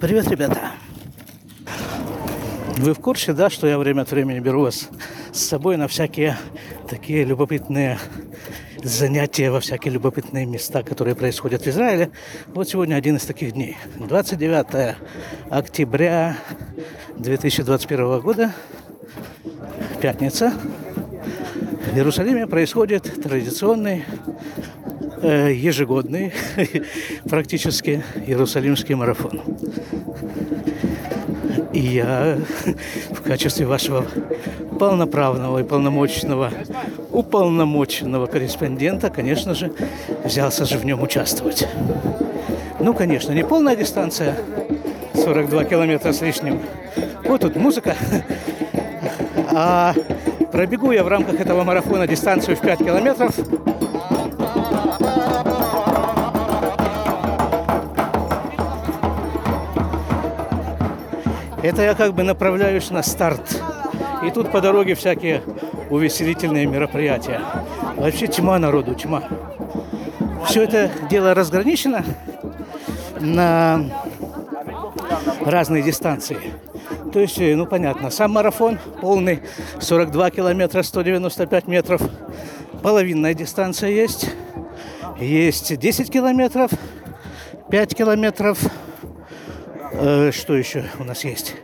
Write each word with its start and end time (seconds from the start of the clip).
Привет, 0.00 0.28
ребята! 0.28 0.70
Вы 2.76 2.94
в 2.94 3.00
курсе, 3.00 3.32
да, 3.32 3.50
что 3.50 3.66
я 3.66 3.78
время 3.78 4.02
от 4.02 4.10
времени 4.12 4.38
беру 4.38 4.62
вас 4.62 4.88
с 5.32 5.40
собой 5.40 5.76
на 5.76 5.88
всякие 5.88 6.36
такие 6.88 7.24
любопытные 7.24 7.98
занятия, 8.84 9.50
во 9.50 9.58
всякие 9.58 9.92
любопытные 9.92 10.46
места, 10.46 10.84
которые 10.84 11.16
происходят 11.16 11.62
в 11.62 11.66
Израиле. 11.66 12.12
Вот 12.54 12.68
сегодня 12.68 12.94
один 12.94 13.16
из 13.16 13.24
таких 13.24 13.54
дней. 13.54 13.76
29 13.96 14.94
октября 15.50 16.36
2021 17.16 18.20
года, 18.20 18.52
пятница. 20.00 20.52
В 21.92 21.96
Иерусалиме 21.96 22.46
происходит 22.46 23.20
традиционный 23.20 24.04
ежегодный 25.22 26.32
практически 27.28 28.02
Иерусалимский 28.26 28.94
марафон. 28.94 29.40
И 31.72 31.80
я 31.80 32.38
в 33.10 33.22
качестве 33.22 33.66
вашего 33.66 34.06
полноправного 34.78 35.58
и 35.58 35.64
полномочного, 35.64 36.50
уполномоченного 37.12 38.26
корреспондента, 38.26 39.10
конечно 39.10 39.54
же, 39.54 39.72
взялся 40.24 40.64
же 40.64 40.78
в 40.78 40.84
нем 40.84 41.02
участвовать. 41.02 41.68
Ну, 42.80 42.94
конечно, 42.94 43.32
не 43.32 43.44
полная 43.44 43.76
дистанция, 43.76 44.36
42 45.14 45.64
километра 45.64 46.12
с 46.12 46.20
лишним. 46.20 46.60
Вот 47.24 47.42
тут 47.42 47.56
музыка. 47.56 47.96
А 49.50 49.94
пробегу 50.52 50.92
я 50.92 51.04
в 51.04 51.08
рамках 51.08 51.40
этого 51.40 51.64
марафона 51.64 52.06
дистанцию 52.06 52.56
в 52.56 52.60
5 52.60 52.78
километров 52.78 53.34
Это 61.68 61.82
я 61.82 61.94
как 61.94 62.14
бы 62.14 62.22
направляюсь 62.22 62.88
на 62.88 63.02
старт. 63.02 63.60
И 64.24 64.30
тут 64.30 64.50
по 64.50 64.62
дороге 64.62 64.94
всякие 64.94 65.42
увеселительные 65.90 66.64
мероприятия. 66.64 67.42
Вообще 67.96 68.26
тьма 68.26 68.58
народу, 68.58 68.94
тьма. 68.94 69.22
Все 70.46 70.62
это 70.62 70.90
дело 71.10 71.34
разграничено 71.34 72.06
на 73.20 73.84
разные 75.44 75.82
дистанции. 75.82 76.38
То 77.12 77.20
есть, 77.20 77.38
ну 77.38 77.66
понятно, 77.66 78.08
сам 78.08 78.30
марафон 78.30 78.78
полный, 79.02 79.42
42 79.78 80.30
километра, 80.30 80.82
195 80.82 81.66
метров. 81.66 82.00
Половинная 82.82 83.34
дистанция 83.34 83.90
есть. 83.90 84.30
Есть 85.20 85.78
10 85.78 86.10
километров, 86.10 86.70
5 87.70 87.94
километров, 87.94 88.58
Э, 90.00 90.30
что 90.32 90.54
еще 90.54 90.84
у 91.00 91.04
нас 91.04 91.24
есть? 91.24 91.56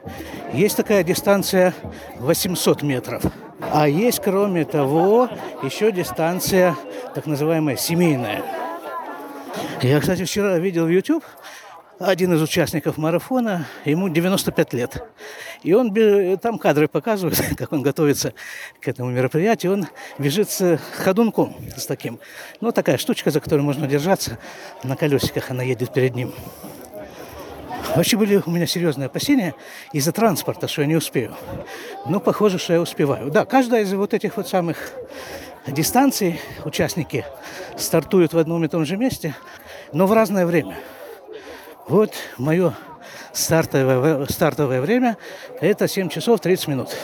Есть 0.52 0.76
такая 0.76 1.04
дистанция 1.04 1.72
800 2.18 2.82
метров. 2.82 3.22
А 3.60 3.88
есть, 3.88 4.20
кроме 4.20 4.64
того, 4.64 5.28
еще 5.62 5.92
дистанция 5.92 6.74
так 7.14 7.26
называемая 7.26 7.76
семейная. 7.76 8.42
Я, 9.82 10.00
кстати, 10.00 10.24
вчера 10.24 10.58
видел 10.58 10.86
в 10.86 10.88
YouTube 10.88 11.24
один 12.00 12.34
из 12.34 12.42
участников 12.42 12.96
марафона, 12.96 13.66
ему 13.84 14.08
95 14.08 14.72
лет. 14.72 15.04
И 15.62 15.72
он, 15.72 15.94
там 16.38 16.58
кадры 16.58 16.88
показывают, 16.88 17.40
как 17.56 17.72
он 17.72 17.82
готовится 17.82 18.34
к 18.80 18.88
этому 18.88 19.10
мероприятию. 19.10 19.74
Он 19.74 19.86
бежит 20.18 20.50
с 20.50 20.80
ходунком, 20.96 21.54
с 21.76 21.86
таким. 21.86 22.18
Ну, 22.60 22.72
такая 22.72 22.98
штучка, 22.98 23.30
за 23.30 23.40
которую 23.40 23.64
можно 23.64 23.86
держаться. 23.86 24.38
На 24.82 24.96
колесиках 24.96 25.52
она 25.52 25.62
едет 25.62 25.92
перед 25.92 26.16
ним. 26.16 26.34
Вообще 27.96 28.16
были 28.16 28.42
у 28.44 28.50
меня 28.50 28.66
серьезные 28.66 29.06
опасения 29.06 29.54
из-за 29.92 30.10
транспорта, 30.10 30.66
что 30.66 30.82
я 30.82 30.88
не 30.88 30.96
успею. 30.96 31.34
Но 32.06 32.18
похоже, 32.18 32.58
что 32.58 32.72
я 32.72 32.80
успеваю. 32.80 33.30
Да, 33.30 33.44
каждая 33.44 33.82
из 33.82 33.92
вот 33.92 34.14
этих 34.14 34.36
вот 34.36 34.48
самых 34.48 34.92
дистанций 35.66 36.40
участники 36.64 37.24
стартуют 37.76 38.32
в 38.32 38.38
одном 38.38 38.64
и 38.64 38.68
том 38.68 38.84
же 38.84 38.96
месте, 38.96 39.34
но 39.92 40.06
в 40.06 40.12
разное 40.12 40.44
время. 40.44 40.76
Вот 41.86 42.12
мое 42.36 42.74
стартовое, 43.32 44.26
стартовое 44.26 44.80
время– 44.80 45.16
это 45.60 45.86
7 45.86 46.08
часов 46.08 46.40
30 46.40 46.68
минут. 46.68 46.96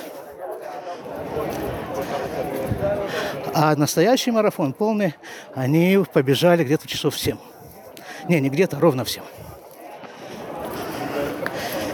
А 3.54 3.76
настоящий 3.76 4.30
марафон 4.30 4.72
полный, 4.72 5.14
они 5.54 6.02
побежали 6.12 6.64
где-то 6.64 6.88
часов 6.88 7.14
в 7.14 7.20
7. 7.20 7.36
Не, 8.28 8.40
не 8.40 8.48
где-то, 8.48 8.80
ровно 8.80 9.04
в 9.04 9.10
7. 9.10 9.22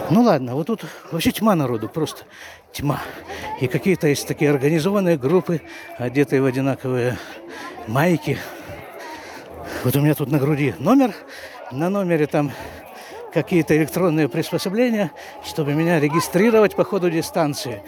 Ну 0.09 0.21
ладно, 0.21 0.55
вот 0.55 0.67
тут 0.67 0.85
вообще 1.11 1.31
тьма 1.31 1.53
народу, 1.55 1.89
просто 1.89 2.23
тьма. 2.71 3.01
И 3.59 3.67
какие-то 3.67 4.07
есть 4.07 4.25
такие 4.25 4.49
организованные 4.51 5.17
группы, 5.17 5.61
одетые 5.97 6.41
в 6.41 6.45
одинаковые 6.45 7.17
майки. 7.87 8.37
Вот 9.83 9.95
у 9.97 9.99
меня 9.99 10.15
тут 10.15 10.31
на 10.31 10.39
груди 10.39 10.73
номер, 10.79 11.13
на 11.71 11.89
номере 11.89 12.25
там 12.25 12.51
какие-то 13.33 13.75
электронные 13.75 14.29
приспособления, 14.29 15.11
чтобы 15.45 15.73
меня 15.73 15.99
регистрировать 15.99 16.75
по 16.75 16.85
ходу 16.85 17.09
дистанции. 17.09 17.83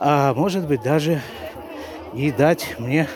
А 0.00 0.34
может 0.34 0.66
быть 0.66 0.82
даже 0.82 1.22
и 2.12 2.32
дать 2.32 2.78
мне 2.80 3.08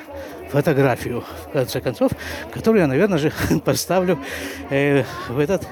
фотографию, 0.51 1.25
в 1.49 1.53
конце 1.53 1.81
концов, 1.81 2.13
которую 2.53 2.83
я, 2.83 2.87
наверное 2.87 3.19
же, 3.19 3.33
поставлю 3.65 4.21
э, 4.71 5.03
в 5.29 5.41
этот 5.41 5.67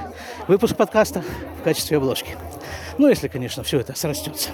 выпуск 0.49 0.77
подкаста 0.77 1.23
в 1.61 1.63
качестве 1.63 1.97
обложки. 1.97 2.37
Ну, 2.99 3.09
если, 3.09 3.29
конечно, 3.29 3.63
все 3.63 3.81
это 3.81 3.97
срастется. 3.97 4.51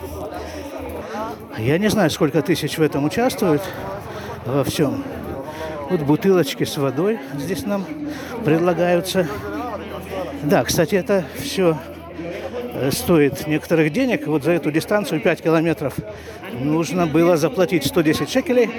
Я 1.59 1.79
не 1.79 1.89
знаю, 1.89 2.11
сколько 2.11 2.43
тысяч 2.43 2.79
в 2.79 2.83
этом 2.83 3.05
участвуют 3.05 3.63
во 4.45 4.65
всем. 4.65 5.03
Вот 5.91 6.01
бутылочки 6.03 6.65
с 6.65 6.77
водой 6.77 7.19
здесь 7.37 7.65
нам 7.65 7.85
предлагаются. 8.45 9.27
Да, 10.43 10.63
кстати, 10.65 10.95
это 10.95 11.25
все 11.37 11.77
э, 12.75 12.91
стоит 12.93 13.47
некоторых 13.47 13.93
денег. 13.93 14.27
Вот 14.27 14.45
за 14.45 14.53
эту 14.53 14.71
дистанцию 14.71 15.21
5 15.21 15.43
километров 15.43 15.95
нужно 16.61 17.07
было 17.07 17.37
заплатить 17.37 17.87
110 17.87 18.31
шекелей. 18.31 18.71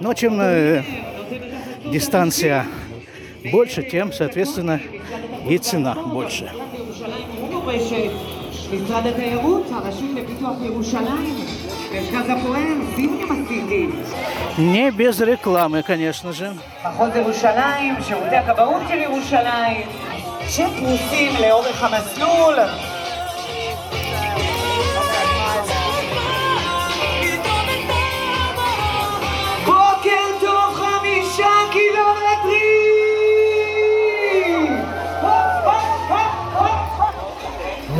Но 0.00 0.12
чем 0.12 0.38
э, 0.40 0.82
дистанция 1.86 2.66
больше, 3.50 3.82
тем, 3.82 4.12
соответственно, 4.12 4.80
и 5.49 5.57
цена 5.57 5.93
больше. 5.93 6.49
משרד 8.73 9.07
התיירות, 9.07 9.63
הרשות 9.71 10.09
לפיתוח 10.15 10.53
ירושלים, 10.61 11.35
מרכז 11.93 12.29
הפועל, 12.29 12.77
סיורים 12.95 13.31
עשיתי. 13.31 13.87
Не 14.57 14.91
без 14.91 15.21
рекламы, 15.21 15.81
конечно 15.83 16.31
же. 16.33 16.51
מחוז 16.85 17.15
ירושלים, 17.15 17.95
שירותי 18.07 18.35
הכבאות 18.35 18.81
של 18.89 18.97
ירושלים, 18.97 19.87
שפרוסים 20.47 21.31
לאורך 21.41 21.83
המסלול. 21.83 22.55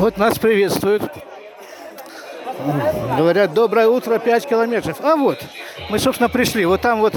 Вот 0.05 0.19
нас 0.19 0.39
приветствуют. 0.39 1.03
Говорят, 3.17 3.55
доброе 3.55 3.89
утро, 3.89 4.19
5 4.19 4.47
километров. 4.47 4.99
А 5.03 5.17
вот, 5.17 5.43
мы, 5.89 5.99
собственно, 5.99 6.29
пришли. 6.29 6.67
Вот 6.67 6.83
там 6.83 7.01
вот 7.01 7.15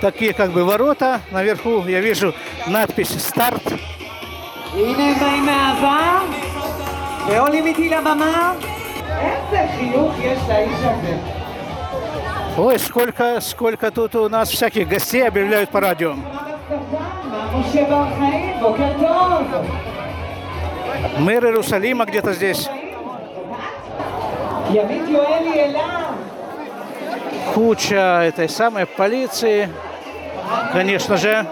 такие 0.00 0.32
как 0.32 0.50
бы 0.50 0.64
ворота. 0.64 1.20
Наверху 1.30 1.84
я 1.86 2.00
вижу 2.00 2.34
надпись 2.66 3.10
«Старт». 3.22 3.62
Ой, 12.58 12.80
сколько, 12.80 13.40
сколько 13.42 13.92
тут 13.92 14.16
у 14.16 14.28
нас 14.28 14.48
всяких 14.50 14.88
гостей 14.88 15.24
объявляют 15.24 15.70
по 15.70 15.78
радио. 15.78 16.16
Мэр 21.18 21.46
Иерусалима 21.46 22.04
где-то 22.06 22.32
здесь. 22.32 22.68
Куча 27.54 28.22
этой 28.24 28.48
самой 28.48 28.86
полиции. 28.86 29.68
Конечно 30.72 31.16
же. 31.16 31.46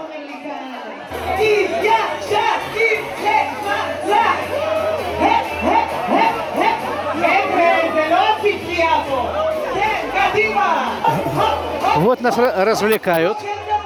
Вот 11.96 12.20
нас 12.20 12.36
развлекают, 12.36 13.38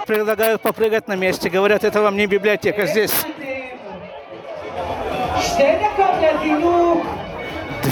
предлагают 0.07 0.63
попрыгать 0.63 1.07
на 1.09 1.17
месте, 1.17 1.51
говорят, 1.51 1.85
это 1.85 2.01
вам 2.01 2.17
не 2.17 2.27
библиотека, 2.27 2.87
здесь 2.87 3.13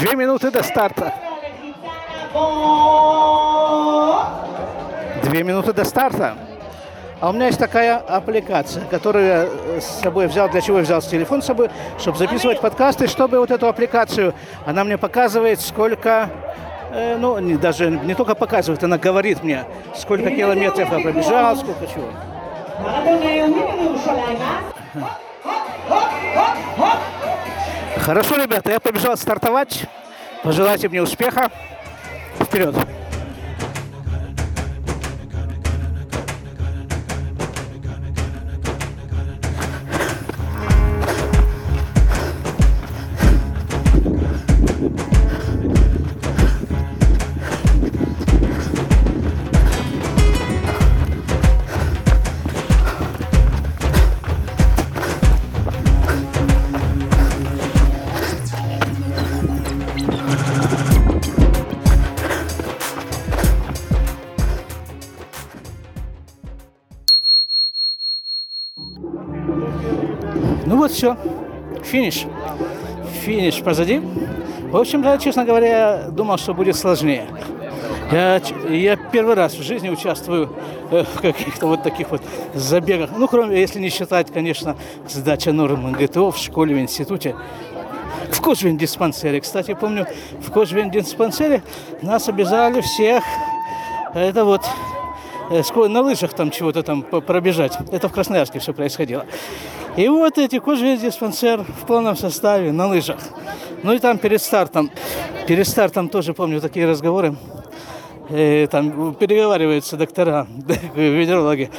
Две 0.05 0.15
минуты 0.15 0.51
до 0.51 0.61
старта. 0.61 1.13
Две 5.23 5.43
минуты 5.43 5.73
до 5.73 5.83
старта. 5.83 6.35
А 7.19 7.29
у 7.29 7.33
меня 7.33 7.47
есть 7.47 7.57
такая 7.57 7.97
аппликация, 7.97 8.85
которую 8.85 9.25
я 9.25 9.47
э, 9.47 9.81
с 9.81 10.01
собой 10.03 10.27
взял. 10.27 10.47
Для 10.47 10.61
чего 10.61 10.77
я 10.77 10.83
взял 10.83 11.01
телефон 11.01 11.41
с 11.41 11.45
собой? 11.45 11.71
Чтобы 11.97 12.19
записывать 12.19 12.61
подкасты, 12.61 13.07
чтобы 13.07 13.39
вот 13.39 13.49
эту 13.49 13.67
аппликацию, 13.67 14.35
она 14.67 14.83
мне 14.83 14.99
показывает, 14.99 15.59
сколько 15.59 16.29
э, 16.91 17.17
ну, 17.17 17.39
не, 17.39 17.55
даже 17.55 17.89
не 17.89 18.13
только 18.13 18.35
показывает, 18.35 18.83
она 18.83 18.99
говорит 18.99 19.43
мне, 19.43 19.63
сколько 19.95 20.29
километров 20.29 20.91
я 20.91 20.99
пробежал, 20.99 21.55
сколько 21.55 21.87
чего. 21.87 22.09
Хорошо, 28.05 28.35
ребята, 28.35 28.71
я 28.71 28.79
побежал 28.79 29.17
стартовать. 29.17 29.85
Пожелайте 30.43 30.87
мне 30.89 31.01
успеха. 31.01 31.49
Вперед! 32.39 32.75
Все. 71.05 71.17
Финиш. 71.83 72.25
Финиш 73.21 73.61
позади. 73.61 74.01
В 74.71 74.75
общем-то, 74.75 75.17
честно 75.19 75.45
говоря, 75.45 75.67
я 75.67 76.09
думал, 76.09 76.37
что 76.37 76.53
будет 76.53 76.75
сложнее. 76.75 77.27
Я, 78.11 78.41
я 78.69 78.95
первый 78.95 79.35
раз 79.35 79.53
в 79.53 79.61
жизни 79.61 79.89
участвую 79.89 80.51
э, 80.91 81.03
в 81.03 81.21
каких-то 81.21 81.67
вот 81.67 81.83
таких 81.83 82.09
вот 82.09 82.21
забегах. 82.55 83.11
Ну, 83.15 83.27
кроме, 83.27 83.59
если 83.59 83.79
не 83.79 83.89
считать, 83.89 84.31
конечно, 84.33 84.75
сдача 85.07 85.51
норм 85.51 85.91
ГТО 85.93 86.31
в 86.31 86.37
школе, 86.37 86.75
в 86.75 86.79
институте. 86.79 87.35
В 88.31 88.41
Кожвин-диспансере. 88.41 89.41
Кстати, 89.41 89.75
помню, 89.79 90.07
в 90.39 90.51
Кожвин-диспансере 90.51 91.61
нас 92.01 92.27
обязали 92.27 92.81
всех 92.81 93.23
это 94.13 94.43
вот 94.43 94.61
э, 95.51 95.87
на 95.87 96.01
лыжах 96.01 96.33
там 96.33 96.49
чего-то 96.49 96.81
там 96.83 97.03
пробежать. 97.03 97.77
Это 97.91 98.09
в 98.09 98.11
Красноярске 98.11 98.59
все 98.59 98.73
происходило. 98.73 99.25
И 99.97 100.09
вот 100.09 100.37
эти 100.37 100.59
кожи 100.59 100.97
диспансер 100.97 101.63
в 101.63 101.85
полном 101.85 102.17
составе 102.17 102.73
на 102.73 102.87
лыжах. 102.87 103.19
Ну 103.81 103.93
и 103.93 103.99
там 103.99 104.17
перед 104.17 104.41
стартом, 104.41 104.91
перед 105.47 105.65
стартом 105.65 106.09
тоже 106.09 106.33
помню 106.33 106.59
такие 106.59 106.85
разговоры. 106.85 107.35
Э, 108.29 108.67
там 108.67 109.13
переговариваются 109.13 109.95
доктора, 109.95 110.47
ветерологи. 110.95 111.69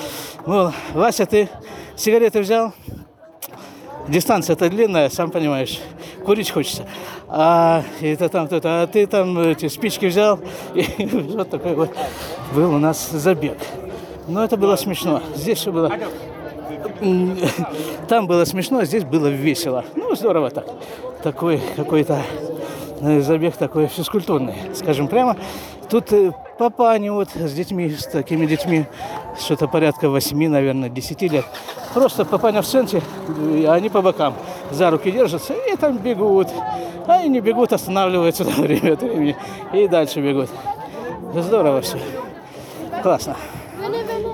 Мол, 0.46 0.70
Вася, 0.94 1.26
ты 1.26 1.48
сигареты 1.94 2.40
взял? 2.40 2.72
Дистанция-то 4.08 4.70
длинная, 4.70 5.10
сам 5.10 5.30
понимаешь. 5.30 5.80
Курить 6.24 6.50
хочется. 6.50 6.86
А, 7.28 7.82
это 8.00 8.28
там, 8.28 8.46
это, 8.46 8.82
а 8.82 8.86
ты 8.86 9.06
там 9.06 9.38
эти 9.40 9.68
спички 9.68 10.06
взял. 10.06 10.38
И 10.74 11.04
вот 11.06 11.50
такой 11.50 11.74
вот 11.74 11.90
был 12.54 12.74
у 12.74 12.78
нас 12.78 13.10
забег. 13.10 13.58
Но 14.28 14.42
это 14.42 14.56
было 14.56 14.76
смешно. 14.76 15.20
Здесь 15.34 15.58
все 15.58 15.72
было... 15.72 15.92
Там 18.08 18.26
было 18.26 18.44
смешно, 18.44 18.78
а 18.78 18.84
здесь 18.84 19.04
было 19.04 19.28
весело. 19.28 19.84
Ну, 19.94 20.14
здорово 20.14 20.50
так. 20.50 20.66
Такой 21.22 21.60
какой-то 21.76 22.22
э, 23.00 23.20
забег 23.20 23.56
такой 23.56 23.86
физкультурный, 23.86 24.54
скажем 24.74 25.08
прямо. 25.08 25.36
Тут 25.90 26.12
э, 26.12 26.32
папани 26.58 27.08
вот 27.08 27.28
с 27.34 27.52
детьми, 27.52 27.90
с 27.90 28.06
такими 28.06 28.46
детьми, 28.46 28.86
что-то 29.38 29.68
порядка 29.68 30.08
8, 30.08 30.48
наверное, 30.48 30.88
10 30.88 31.22
лет. 31.22 31.44
Просто 31.94 32.24
папаня 32.24 32.62
в 32.62 32.66
центре, 32.66 33.02
э, 33.28 33.64
а 33.66 33.74
они 33.74 33.88
по 33.88 34.02
бокам 34.02 34.34
за 34.70 34.90
руки 34.90 35.10
держатся 35.10 35.54
и 35.54 35.76
там 35.76 35.98
бегут. 35.98 36.48
А 37.06 37.14
они 37.14 37.40
бегут, 37.40 37.72
останавливаются 37.72 38.44
на 38.44 38.62
время 38.62 38.94
от 38.94 39.02
времени 39.02 39.36
и 39.72 39.86
дальше 39.86 40.20
бегут. 40.20 40.50
Здорово 41.34 41.80
все. 41.82 41.98
Классно. 43.02 43.36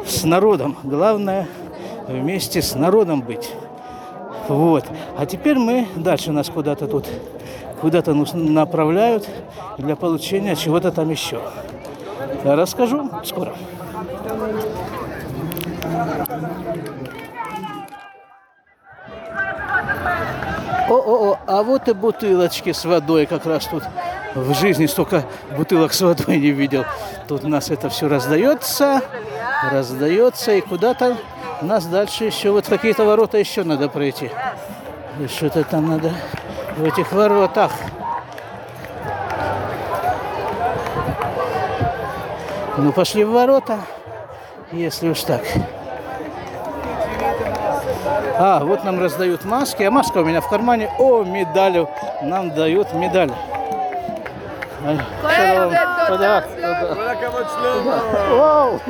С 0.06 0.25
народом. 0.25 0.76
Главное 0.82 1.49
вместе 2.08 2.62
с 2.62 2.75
народом 2.75 3.22
быть. 3.22 3.52
Вот. 4.49 4.84
А 5.16 5.26
теперь 5.26 5.58
мы 5.58 5.87
дальше 5.96 6.32
нас 6.32 6.49
куда-то 6.49 6.87
тут 6.87 7.06
куда-то 7.82 8.14
направляют 8.14 9.28
для 9.76 9.96
получения 9.96 10.54
чего-то 10.54 10.93
там 10.93 11.10
еще. 11.10 11.40
Я 12.44 12.54
расскажу 12.54 13.10
скоро. 13.25 13.52
О-о-о, 20.88 21.38
а 21.46 21.62
вот 21.64 21.88
и 21.88 21.93
бутылочки 21.93 22.70
с 22.70 22.84
водой 22.84 23.26
как 23.26 23.46
раз 23.46 23.66
тут. 23.66 23.82
В 24.37 24.55
жизни 24.55 24.87
столько 24.87 25.25
бутылок 25.56 25.93
с 25.93 26.00
водой 26.02 26.38
не 26.38 26.50
видел. 26.50 26.84
Тут 27.26 27.44
у 27.44 27.48
нас 27.48 27.70
это 27.70 27.88
все 27.88 28.08
раздается, 28.08 29.00
раздается, 29.72 30.52
и 30.52 30.60
куда-то 30.60 31.16
у 31.62 31.64
нас 31.64 31.87
дальше 31.87 32.25
еще 32.25 32.50
вот 32.50 32.67
какие-то 32.67 33.05
ворота 33.05 33.38
еще 33.38 33.62
надо 33.62 33.88
пройти. 33.88 34.31
Что-то 35.29 35.62
там 35.62 35.88
надо 35.88 36.12
в 36.76 36.85
этих 36.85 37.12
воротах. 37.12 37.70
Ну, 42.76 42.93
пошли 42.93 43.23
в 43.23 43.31
ворота, 43.31 43.79
если 44.73 45.11
уж 45.11 45.20
так. 45.23 45.43
А, 48.38 48.65
вот 48.65 48.82
нам 48.82 49.00
раздают 49.00 49.44
маски, 49.44 49.85
а 49.85 49.91
маска 49.91 50.19
у 50.19 50.25
меня 50.25 50.41
в 50.41 50.49
кармане. 50.49 50.91
О, 50.99 51.23
медаль 51.23 51.87
нам 52.23 52.51
дают 52.51 52.93
медаль. 52.93 53.31
Туда, 54.81 56.08
туда. 56.08 56.44
Вау. 58.31 58.81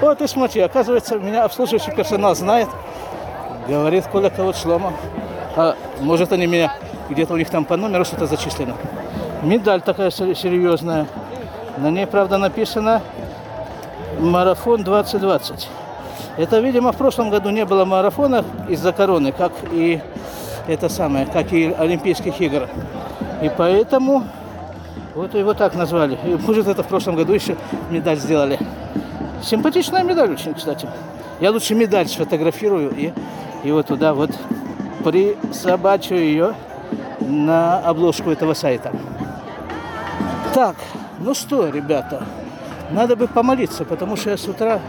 Вот 0.00 0.22
и 0.22 0.26
смотри, 0.26 0.62
оказывается, 0.62 1.18
меня 1.18 1.44
обслуживающий 1.44 1.92
персонал 1.92 2.34
знает. 2.34 2.68
Говорит, 3.68 4.06
Коля 4.06 4.30
кого 4.30 4.52
шлома. 4.52 4.94
А 5.56 5.76
может 6.00 6.32
они 6.32 6.46
меня 6.46 6.72
где-то 7.10 7.34
у 7.34 7.36
них 7.36 7.50
там 7.50 7.64
по 7.64 7.76
номеру 7.76 8.04
что-то 8.04 8.26
зачислено. 8.26 8.74
Медаль 9.42 9.82
такая 9.82 10.10
сер- 10.10 10.34
серьезная. 10.34 11.06
На 11.76 11.90
ней, 11.90 12.06
правда, 12.06 12.38
написано 12.38 13.02
марафон 14.18 14.84
2020. 14.84 15.68
Это, 16.36 16.60
видимо, 16.60 16.92
в 16.92 16.96
прошлом 16.96 17.30
году 17.30 17.50
не 17.50 17.64
было 17.64 17.84
марафона 17.84 18.44
из-за 18.68 18.92
короны, 18.92 19.32
как 19.32 19.52
и 19.70 20.00
это 20.66 20.88
самое, 20.88 21.26
как 21.26 21.52
и 21.52 21.74
Олимпийских 21.76 22.40
игр. 22.40 22.68
И 23.42 23.50
поэтому 23.54 24.24
вот 25.14 25.34
его 25.34 25.52
так 25.54 25.74
назвали. 25.74 26.18
И, 26.24 26.36
может, 26.46 26.68
это 26.68 26.82
в 26.82 26.86
прошлом 26.86 27.16
году 27.16 27.32
еще 27.32 27.56
медаль 27.90 28.18
сделали. 28.18 28.58
Симпатичная 29.42 30.02
медаль 30.02 30.32
очень, 30.32 30.54
кстати. 30.54 30.88
Я 31.40 31.50
лучше 31.50 31.74
медаль 31.74 32.06
сфотографирую 32.06 32.92
и, 32.94 33.12
и 33.64 33.72
вот 33.72 33.86
туда 33.86 34.12
вот 34.12 34.30
присобачу 35.04 36.14
ее 36.14 36.54
на 37.20 37.78
обложку 37.78 38.30
этого 38.30 38.54
сайта. 38.54 38.92
Так, 40.52 40.76
ну 41.18 41.34
что, 41.34 41.68
ребята, 41.68 42.24
надо 42.90 43.16
бы 43.16 43.28
помолиться, 43.28 43.84
потому 43.84 44.16
что 44.16 44.30
я 44.30 44.36
с 44.36 44.46
утра 44.46 44.80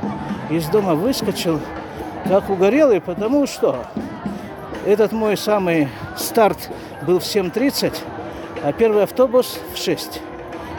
из 0.49 0.65
дома 0.67 0.95
выскочил, 0.95 1.59
как 2.27 2.49
угорелый, 2.49 2.99
потому 2.99 3.47
что 3.47 3.85
этот 4.85 5.11
мой 5.11 5.37
самый 5.37 5.87
старт 6.17 6.69
был 7.05 7.19
в 7.19 7.23
7.30, 7.23 7.93
а 8.63 8.73
первый 8.73 9.03
автобус 9.03 9.59
в 9.73 9.77
6 9.77 10.21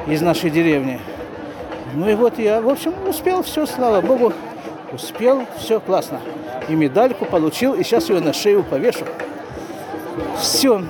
из 0.08 0.20
нашей 0.20 0.50
деревни. 0.50 1.00
Ну 1.94 2.08
и 2.08 2.14
вот 2.14 2.38
я, 2.38 2.60
в 2.60 2.68
общем, 2.68 2.94
успел 3.06 3.42
все, 3.42 3.66
слава 3.66 4.00
богу, 4.00 4.32
успел, 4.92 5.46
все 5.58 5.78
классно. 5.78 6.20
И 6.68 6.74
медальку 6.74 7.26
получил, 7.26 7.74
и 7.74 7.82
сейчас 7.82 8.08
ее 8.08 8.20
на 8.20 8.32
шею 8.32 8.62
повешу. 8.62 9.04
Все. 10.40 10.82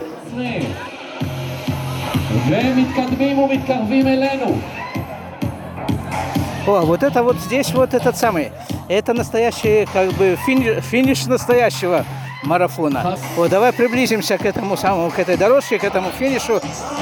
О, 6.66 6.80
вот 6.82 7.02
это 7.02 7.22
вот 7.24 7.36
здесь 7.36 7.72
вот 7.72 7.94
этот 7.94 8.16
самый. 8.16 8.52
Это 8.88 9.12
настоящий, 9.12 9.86
как 9.92 10.10
бы, 10.12 10.36
финиш, 10.46 10.82
финиш 10.84 11.26
настоящего 11.26 12.04
марафона. 12.42 13.16
Вот, 13.36 13.50
давай 13.50 13.72
приблизимся 13.72 14.38
к 14.38 14.44
этому 14.44 14.76
самому, 14.76 15.10
к 15.10 15.18
этой 15.18 15.36
дорожке, 15.36 15.78
к 15.78 15.84
этому 15.84 16.10
финишу, 16.10 16.60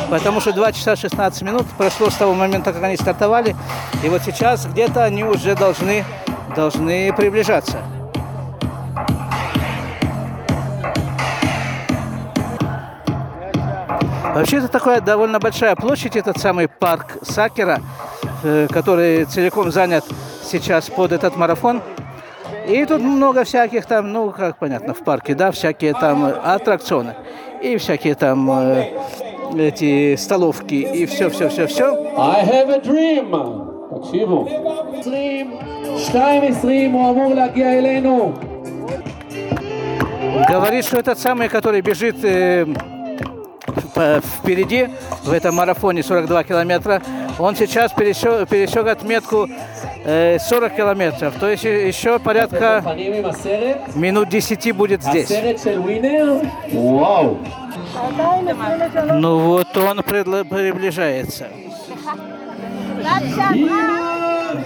потому 0.08 0.40
что 0.40 0.52
2 0.52 0.72
часа 0.72 0.96
16 0.96 1.42
минут 1.42 1.66
прошло 1.76 2.10
с 2.10 2.14
того 2.14 2.34
момента, 2.34 2.72
как 2.72 2.82
они 2.82 2.96
стартовали, 2.96 3.56
и 4.04 4.08
вот 4.08 4.22
сейчас 4.22 4.66
где-то 4.66 5.04
они 5.04 5.24
уже 5.24 5.54
должны, 5.54 6.04
должны 6.54 7.12
приближаться. 7.14 7.78
Вообще 14.34 14.58
это 14.58 14.68
такая 14.68 15.00
довольно 15.00 15.40
большая 15.40 15.74
площадь, 15.74 16.14
этот 16.14 16.38
самый 16.38 16.68
парк 16.68 17.18
Сакера, 17.22 17.80
э, 18.44 18.68
который 18.70 19.24
целиком 19.24 19.72
занят 19.72 20.04
сейчас 20.44 20.88
под 20.88 21.12
этот 21.12 21.36
марафон. 21.36 21.82
И 22.69 22.85
тут 22.85 23.01
много 23.01 23.43
всяких 23.43 23.85
там, 23.85 24.11
ну, 24.13 24.31
как 24.31 24.57
понятно, 24.57 24.93
в 24.93 25.03
парке, 25.03 25.35
да, 25.35 25.51
всякие 25.51 25.93
там 25.93 26.25
аттракционы. 26.25 27.13
И 27.61 27.77
всякие 27.77 28.15
там 28.15 28.49
э, 28.51 28.85
эти 29.57 30.15
столовки, 30.15 30.75
и 30.75 31.05
все-все-все-все. 31.05 31.85
I 32.17 32.43
have 32.45 32.69
a 32.69 32.79
dream! 32.79 33.71
תקשיבו. 33.99 34.47
22 36.11 36.71
הוא 36.91 37.09
אמור 37.11 37.33
להגיע 37.33 37.73
אלינו. 37.79 38.33
Говорит, 40.49 40.85
что 40.85 40.97
этот 40.97 41.17
самый, 41.17 41.47
который 41.49 41.81
бежит 41.81 42.17
э, 42.23 42.65
по- 43.95 44.21
впереди 44.21 44.89
в 45.23 45.31
этом 45.31 45.55
марафоне 45.55 46.03
42 46.03 46.43
километра, 46.43 47.01
он 47.40 47.56
сейчас 47.56 47.90
пересек, 47.92 48.46
пересек 48.48 48.86
отметку 48.86 49.48
э, 50.04 50.38
40 50.38 50.76
километров. 50.76 51.34
То 51.40 51.48
есть 51.48 51.64
еще 51.64 52.18
порядка 52.18 52.84
минут 53.94 54.28
10 54.28 54.76
будет 54.76 55.02
здесь. 55.02 55.30
Вау! 56.72 57.38
Ну 59.14 59.38
вот 59.38 59.74
он 59.78 60.02
приближается. 60.02 61.48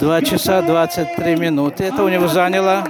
Два 0.00 0.20
часа 0.22 0.60
23 0.62 1.36
минуты. 1.36 1.84
Это 1.84 2.02
у 2.02 2.08
него 2.08 2.26
заняло. 2.26 2.82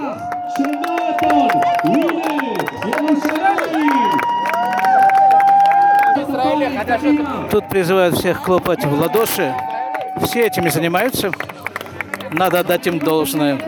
Тут 7.51 7.69
призывают 7.69 8.15
всех 8.17 8.43
хлопать 8.43 8.83
в 8.83 8.99
ладоши 8.99 9.53
все 10.23 10.47
этими 10.47 10.69
занимаются. 10.69 11.31
Надо 12.31 12.59
отдать 12.59 12.87
им 12.87 12.99
должное. 12.99 13.59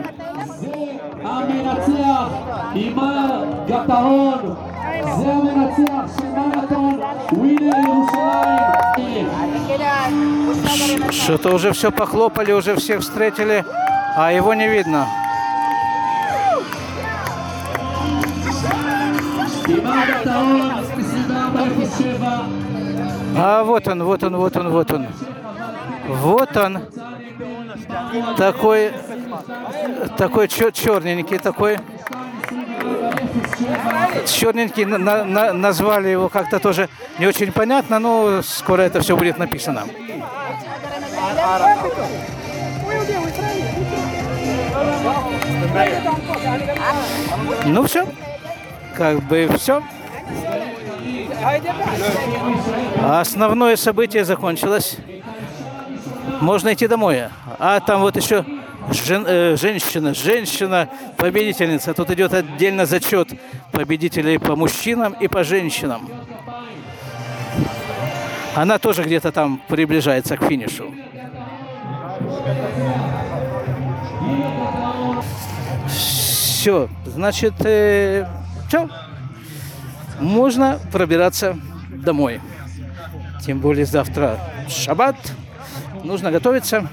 Что-то 11.10 11.54
уже 11.54 11.72
все 11.72 11.90
похлопали, 11.90 12.52
уже 12.52 12.76
всех 12.76 13.00
встретили, 13.00 13.64
а 14.16 14.32
его 14.32 14.54
не 14.54 14.68
видно. 14.68 15.06
А 23.36 23.62
вот 23.62 23.86
он, 23.86 24.02
вот 24.02 24.22
он, 24.24 24.36
вот 24.36 24.56
он, 24.56 24.68
вот 24.70 24.92
он. 24.92 25.06
Вот 26.08 26.56
он. 26.56 26.80
Такой, 28.36 28.92
такой 30.16 30.46
чер- 30.46 30.72
черненький, 30.72 31.38
такой. 31.38 31.78
Черненький, 34.26 34.84
на- 34.84 34.98
на- 34.98 35.24
на- 35.24 35.52
назвали 35.52 36.08
его 36.08 36.28
как-то 36.28 36.58
тоже 36.58 36.88
не 37.18 37.26
очень 37.26 37.52
понятно, 37.52 37.98
но 37.98 38.42
скоро 38.42 38.82
это 38.82 39.00
все 39.00 39.16
будет 39.16 39.38
написано. 39.38 39.84
Ну 47.66 47.84
все, 47.86 48.06
как 48.96 49.22
бы 49.24 49.48
все. 49.58 49.82
Основное 53.02 53.76
событие 53.76 54.24
закончилось. 54.24 54.96
Можно 56.40 56.72
идти 56.72 56.86
домой. 56.86 57.24
А 57.58 57.80
там 57.80 58.00
вот 58.00 58.16
еще 58.16 58.44
жен- 58.90 59.24
э, 59.26 59.56
женщина, 59.56 60.14
женщина, 60.14 60.88
победительница. 61.16 61.94
Тут 61.94 62.10
идет 62.10 62.32
отдельно 62.32 62.86
зачет 62.86 63.28
победителей 63.72 64.38
по 64.38 64.54
мужчинам 64.56 65.14
и 65.14 65.26
по 65.28 65.42
женщинам. 65.44 66.08
Она 68.54 68.78
тоже 68.78 69.02
где-то 69.02 69.32
там 69.32 69.60
приближается 69.68 70.36
к 70.36 70.44
финишу. 70.44 70.92
Все, 75.88 76.88
значит, 77.06 77.54
все. 77.54 78.88
Можно 80.20 80.78
пробираться 80.92 81.56
домой. 81.90 82.40
Тем 83.44 83.60
более 83.60 83.86
завтра 83.86 84.38
шаббат. 84.68 85.16
Нужно 86.04 86.30
готовиться. 86.30 86.88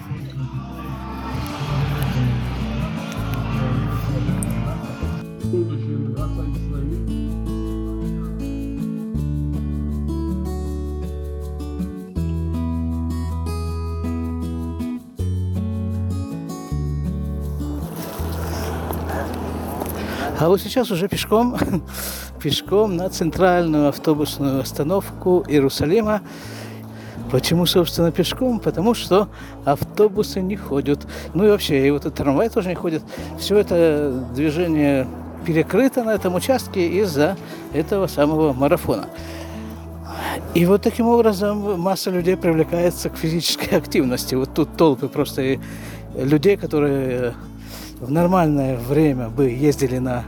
А 20.38 20.48
вот 20.48 20.62
сейчас 20.62 20.92
уже 20.92 21.08
пешком, 21.08 21.58
пешком 22.40 22.98
на 22.98 23.10
центральную 23.10 23.88
автобусную 23.88 24.60
остановку 24.60 25.44
Иерусалима. 25.48 26.22
Почему, 27.32 27.66
собственно, 27.66 28.12
пешком? 28.12 28.60
Потому 28.60 28.94
что 28.94 29.28
автобусы 29.66 30.42
не 30.42 30.56
ходят. 30.56 31.06
Ну 31.34 31.46
и 31.46 31.50
вообще, 31.50 31.88
и 31.88 31.92
вот 31.92 32.02
этот 32.02 32.16
трамвай 32.16 32.50
тоже 32.50 32.70
не 32.70 32.76
ходит. 32.76 33.04
Все 33.40 33.58
это 33.58 34.26
движение 34.34 35.08
перекрыто 35.46 36.04
на 36.04 36.14
этом 36.14 36.36
участке 36.36 36.88
из-за 36.88 37.38
этого 37.74 38.08
самого 38.08 38.54
марафона. 38.54 39.08
И 40.54 40.66
вот 40.66 40.82
таким 40.82 41.08
образом 41.08 41.80
масса 41.80 42.10
людей 42.10 42.38
привлекается 42.38 43.10
к 43.10 43.18
физической 43.18 43.76
активности. 43.78 44.36
Вот 44.36 44.54
тут 44.54 44.76
толпы 44.78 45.08
просто 45.08 45.60
людей, 46.16 46.58
которые 46.58 47.34
в 48.00 48.12
нормальное 48.12 48.78
время 48.78 49.30
бы 49.30 49.50
ездили 49.50 49.98
на 49.98 50.24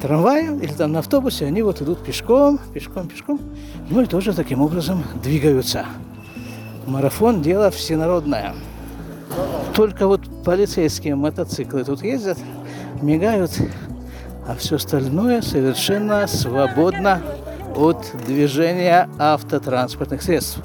трамвае 0.00 0.56
или 0.58 0.72
там 0.72 0.92
на 0.92 0.98
автобусе, 1.00 1.46
они 1.46 1.62
вот 1.62 1.80
идут 1.80 2.04
пешком, 2.04 2.58
пешком, 2.74 3.08
пешком, 3.08 3.40
ну 3.88 4.02
и 4.02 4.06
тоже 4.06 4.34
таким 4.34 4.60
образом 4.60 5.02
двигаются. 5.22 5.86
Марафон– 6.86 7.42
дело 7.42 7.70
всенародное. 7.70 8.54
Только 9.74 10.06
вот 10.06 10.22
полицейские 10.44 11.16
мотоциклы 11.16 11.84
тут 11.84 12.02
ездят, 12.02 12.38
мигают, 13.02 13.50
а 14.46 14.54
все 14.56 14.76
остальное 14.76 15.42
совершенно 15.42 16.26
свободно 16.26 17.20
от 17.74 18.06
движения 18.26 19.08
автотранспортных 19.18 20.22
средств. 20.22 20.60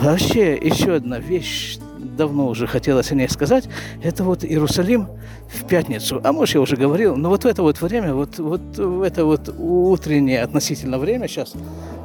Вообще, 0.00 0.56
еще 0.56 0.94
одна 0.94 1.18
вещь, 1.18 1.78
давно 1.98 2.46
уже 2.46 2.66
хотелось 2.66 3.10
о 3.10 3.14
ней 3.14 3.28
сказать, 3.28 3.68
это 4.02 4.24
вот 4.24 4.44
Иерусалим 4.44 5.08
в 5.48 5.66
пятницу. 5.66 6.20
А 6.24 6.32
может, 6.32 6.54
я 6.54 6.60
уже 6.60 6.76
говорил, 6.76 7.16
но 7.16 7.28
вот 7.28 7.44
в 7.44 7.46
это 7.46 7.62
вот 7.62 7.80
время, 7.80 8.14
вот, 8.14 8.38
вот 8.38 8.78
в 8.78 9.02
это 9.02 9.24
вот 9.24 9.54
утреннее 9.58 10.42
относительно 10.42 10.98
время, 10.98 11.28
сейчас 11.28 11.54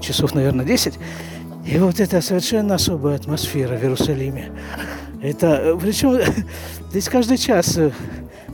часов, 0.01 0.33
наверное, 0.35 0.65
10, 0.65 0.95
и 1.67 1.77
вот 1.79 1.99
это 1.99 2.21
совершенно 2.21 2.75
особая 2.75 3.15
атмосфера 3.15 3.75
в 3.75 3.83
Иерусалиме. 3.83 4.51
Это, 5.21 5.77
причем 5.79 6.17
здесь 6.91 7.09
каждый 7.09 7.37
час, 7.37 7.77
э, 7.77 7.91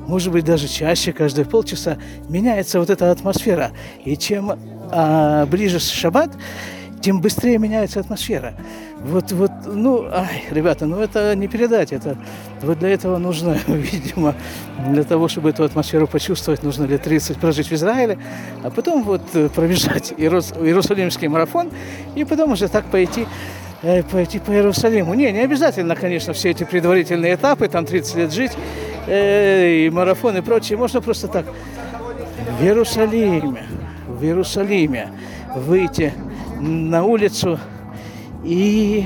может 0.08 0.32
быть, 0.32 0.46
даже 0.46 0.68
чаще, 0.68 1.14
каждые 1.14 1.46
полчаса 1.46 1.98
меняется 2.28 2.80
вот 2.80 2.90
эта 2.90 3.12
атмосфера. 3.12 3.72
И 4.04 4.18
чем 4.18 4.58
а, 4.92 5.46
ближе 5.46 5.80
шаббат, 5.80 6.32
тем 7.04 7.20
быстрее 7.20 7.58
меняется 7.58 8.00
атмосфера. 8.00 8.54
Вот, 9.02 9.34
вот, 9.34 9.52
ну, 9.66 10.06
ай, 10.10 10.46
ребята, 10.50 10.86
ну 10.86 11.02
это 11.02 11.36
не 11.36 11.50
передать, 11.50 11.92
это 11.92 12.16
вот 12.62 12.80
для 12.80 12.90
этого 12.90 13.18
нужно, 13.18 13.58
видимо, 13.68 14.36
для 14.90 15.04
того, 15.04 15.28
чтобы 15.28 15.50
эту 15.50 15.66
атмосферу 15.66 16.08
почувствовать, 16.08 16.64
нужно 16.64 16.86
лет 16.86 17.04
30 17.04 17.38
прожить 17.38 17.68
в 17.68 17.74
Израиле, 17.74 18.18
а 18.64 18.70
потом 18.70 19.04
вот 19.04 19.22
э, 19.34 19.50
пробежать 19.50 20.14
Иерус- 20.18 20.56
Иерусалимский 20.66 21.28
марафон, 21.28 21.70
и 22.16 22.24
потом 22.24 22.54
уже 22.54 22.70
так 22.70 22.86
пойти 22.86 23.28
э, 23.82 24.02
пойти 24.04 24.40
по 24.40 24.52
Иерусалиму. 24.52 25.14
Не, 25.14 25.34
не 25.34 25.42
обязательно, 25.42 25.98
конечно, 25.98 26.32
все 26.32 26.52
эти 26.52 26.64
предварительные 26.64 27.36
этапы, 27.36 27.68
там 27.68 27.86
30 27.86 28.16
лет 28.16 28.32
жить, 28.32 28.54
э, 29.08 29.88
и 29.88 29.90
марафон 29.90 30.38
и 30.38 30.42
прочее. 30.42 30.78
Можно 30.78 31.02
просто 31.02 31.28
так. 31.28 31.46
В 32.60 32.64
Иерусалиме, 32.64 33.66
в 34.08 34.24
Иерусалиме 34.24 35.10
выйти 35.56 36.14
на 36.64 37.04
улицу 37.04 37.60
и 38.44 39.06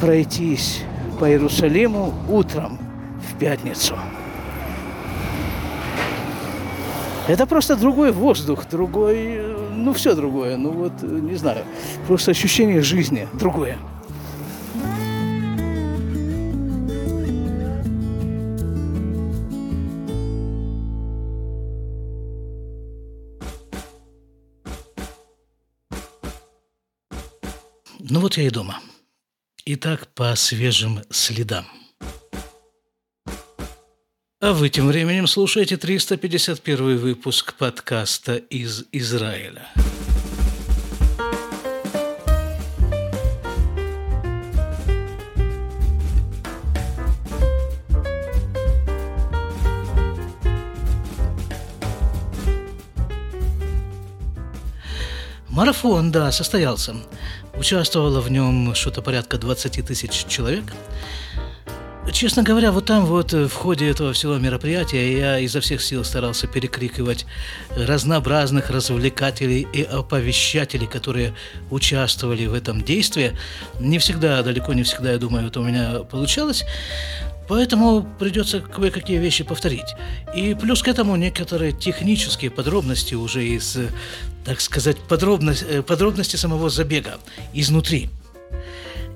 пройтись 0.00 0.82
по 1.20 1.28
Иерусалиму 1.28 2.14
утром 2.28 2.78
в 3.28 3.38
пятницу. 3.38 3.94
Это 7.26 7.46
просто 7.46 7.76
другой 7.76 8.12
воздух, 8.12 8.66
другой, 8.70 9.40
ну 9.72 9.94
все 9.94 10.14
другое, 10.14 10.56
ну 10.56 10.70
вот, 10.70 10.92
не 11.02 11.36
знаю, 11.36 11.64
просто 12.06 12.32
ощущение 12.32 12.82
жизни 12.82 13.26
другое. 13.32 13.78
Ну 28.06 28.20
вот 28.20 28.36
я 28.36 28.42
и 28.42 28.50
дома. 28.50 28.80
Итак, 29.64 30.08
по 30.14 30.34
свежим 30.36 31.00
следам. 31.08 31.64
А 34.42 34.52
вы 34.52 34.68
тем 34.68 34.88
временем 34.88 35.26
слушаете 35.26 35.78
351 35.78 36.98
выпуск 36.98 37.54
подкаста 37.54 38.36
из 38.36 38.84
Израиля. 38.92 39.70
Марафон, 55.48 56.12
да, 56.12 56.30
состоялся. 56.32 56.96
Участвовало 57.58 58.20
в 58.20 58.30
нем 58.30 58.74
что-то 58.74 59.02
порядка 59.02 59.38
20 59.38 59.86
тысяч 59.86 60.26
человек. 60.26 60.64
Честно 62.12 62.42
говоря, 62.42 62.70
вот 62.70 62.84
там 62.84 63.06
вот 63.06 63.32
в 63.32 63.52
ходе 63.52 63.88
этого 63.88 64.12
всего 64.12 64.36
мероприятия 64.36 65.18
я 65.18 65.38
изо 65.38 65.60
всех 65.60 65.82
сил 65.82 66.04
старался 66.04 66.46
перекрикивать 66.46 67.26
разнообразных 67.76 68.70
развлекателей 68.70 69.66
и 69.72 69.82
оповещателей, 69.82 70.86
которые 70.86 71.34
участвовали 71.70 72.46
в 72.46 72.54
этом 72.54 72.82
действии. 72.82 73.32
Не 73.80 73.98
всегда, 73.98 74.42
далеко 74.42 74.74
не 74.74 74.82
всегда, 74.82 75.12
я 75.12 75.18
думаю, 75.18 75.48
это 75.48 75.60
у 75.60 75.64
меня 75.64 76.00
получалось. 76.00 76.64
Поэтому 77.48 78.06
придется 78.18 78.60
кое-какие 78.60 79.18
вещи 79.18 79.44
повторить. 79.44 79.94
И 80.34 80.54
плюс 80.54 80.82
к 80.82 80.88
этому 80.88 81.16
некоторые 81.16 81.72
технические 81.72 82.50
подробности 82.50 83.14
уже 83.14 83.44
из, 83.46 83.76
так 84.44 84.60
сказать, 84.60 84.98
подробности, 84.98 85.64
э, 85.64 85.82
подробности 85.82 86.36
самого 86.36 86.70
забега 86.70 87.18
изнутри. 87.52 88.10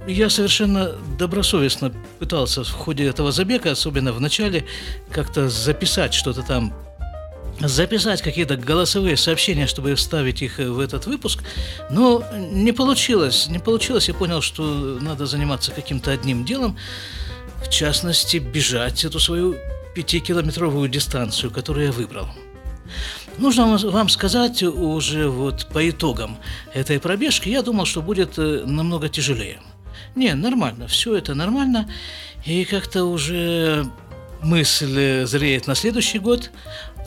Я 0.06 0.30
совершенно 0.30 0.92
добросовестно 1.18 1.92
пытался 2.18 2.64
в 2.64 2.70
ходе 2.70 3.04
этого 3.06 3.30
забега, 3.30 3.73
особенно 3.73 4.12
в 4.12 4.20
начале, 4.20 4.64
как-то 5.11 5.49
записать 5.49 6.14
что-то 6.14 6.42
там 6.42 6.73
записать 7.61 8.23
какие-то 8.23 8.56
голосовые 8.56 9.16
сообщения, 9.16 9.66
чтобы 9.66 9.94
вставить 9.97 10.42
их 10.42 10.58
в 10.58 10.78
этот 10.78 11.06
выпуск, 11.06 11.42
но 11.90 12.25
не 12.37 12.73
получилось. 12.73 13.49
Не 13.49 13.58
получилось, 13.58 14.08
я 14.08 14.14
понял, 14.14 14.40
что 14.40 14.62
надо 15.00 15.26
заниматься 15.26 15.73
каким-то 15.73 16.12
одним 16.12 16.44
делом, 16.44 16.78
в 17.64 17.68
частности, 17.68 18.37
бежать 18.37 19.04
эту 19.04 19.18
свою 19.18 19.56
пятикилометровую 19.94 20.88
дистанцию, 20.88 21.50
которую 21.50 21.87
я 21.87 21.92
выбрал. 21.92 22.28
Нужно 23.38 23.78
вам 23.78 24.09
сказать 24.09 24.62
уже 24.62 25.28
вот 25.28 25.66
по 25.73 25.88
итогам 25.88 26.38
этой 26.75 26.99
пробежки, 26.99 27.49
я 27.49 27.62
думал, 27.62 27.87
что 27.87 28.02
будет 28.02 28.38
э, 28.38 28.64
намного 28.66 29.09
тяжелее. 29.09 29.61
Не, 30.14 30.35
нормально, 30.35 30.88
все 30.88 31.16
это 31.16 31.35
нормально, 31.35 31.88
и 32.44 32.64
как-то 32.64 33.05
уже 33.05 33.87
мысль 34.42 35.24
зреет 35.24 35.66
на 35.66 35.74
следующий 35.74 36.18
год, 36.18 36.51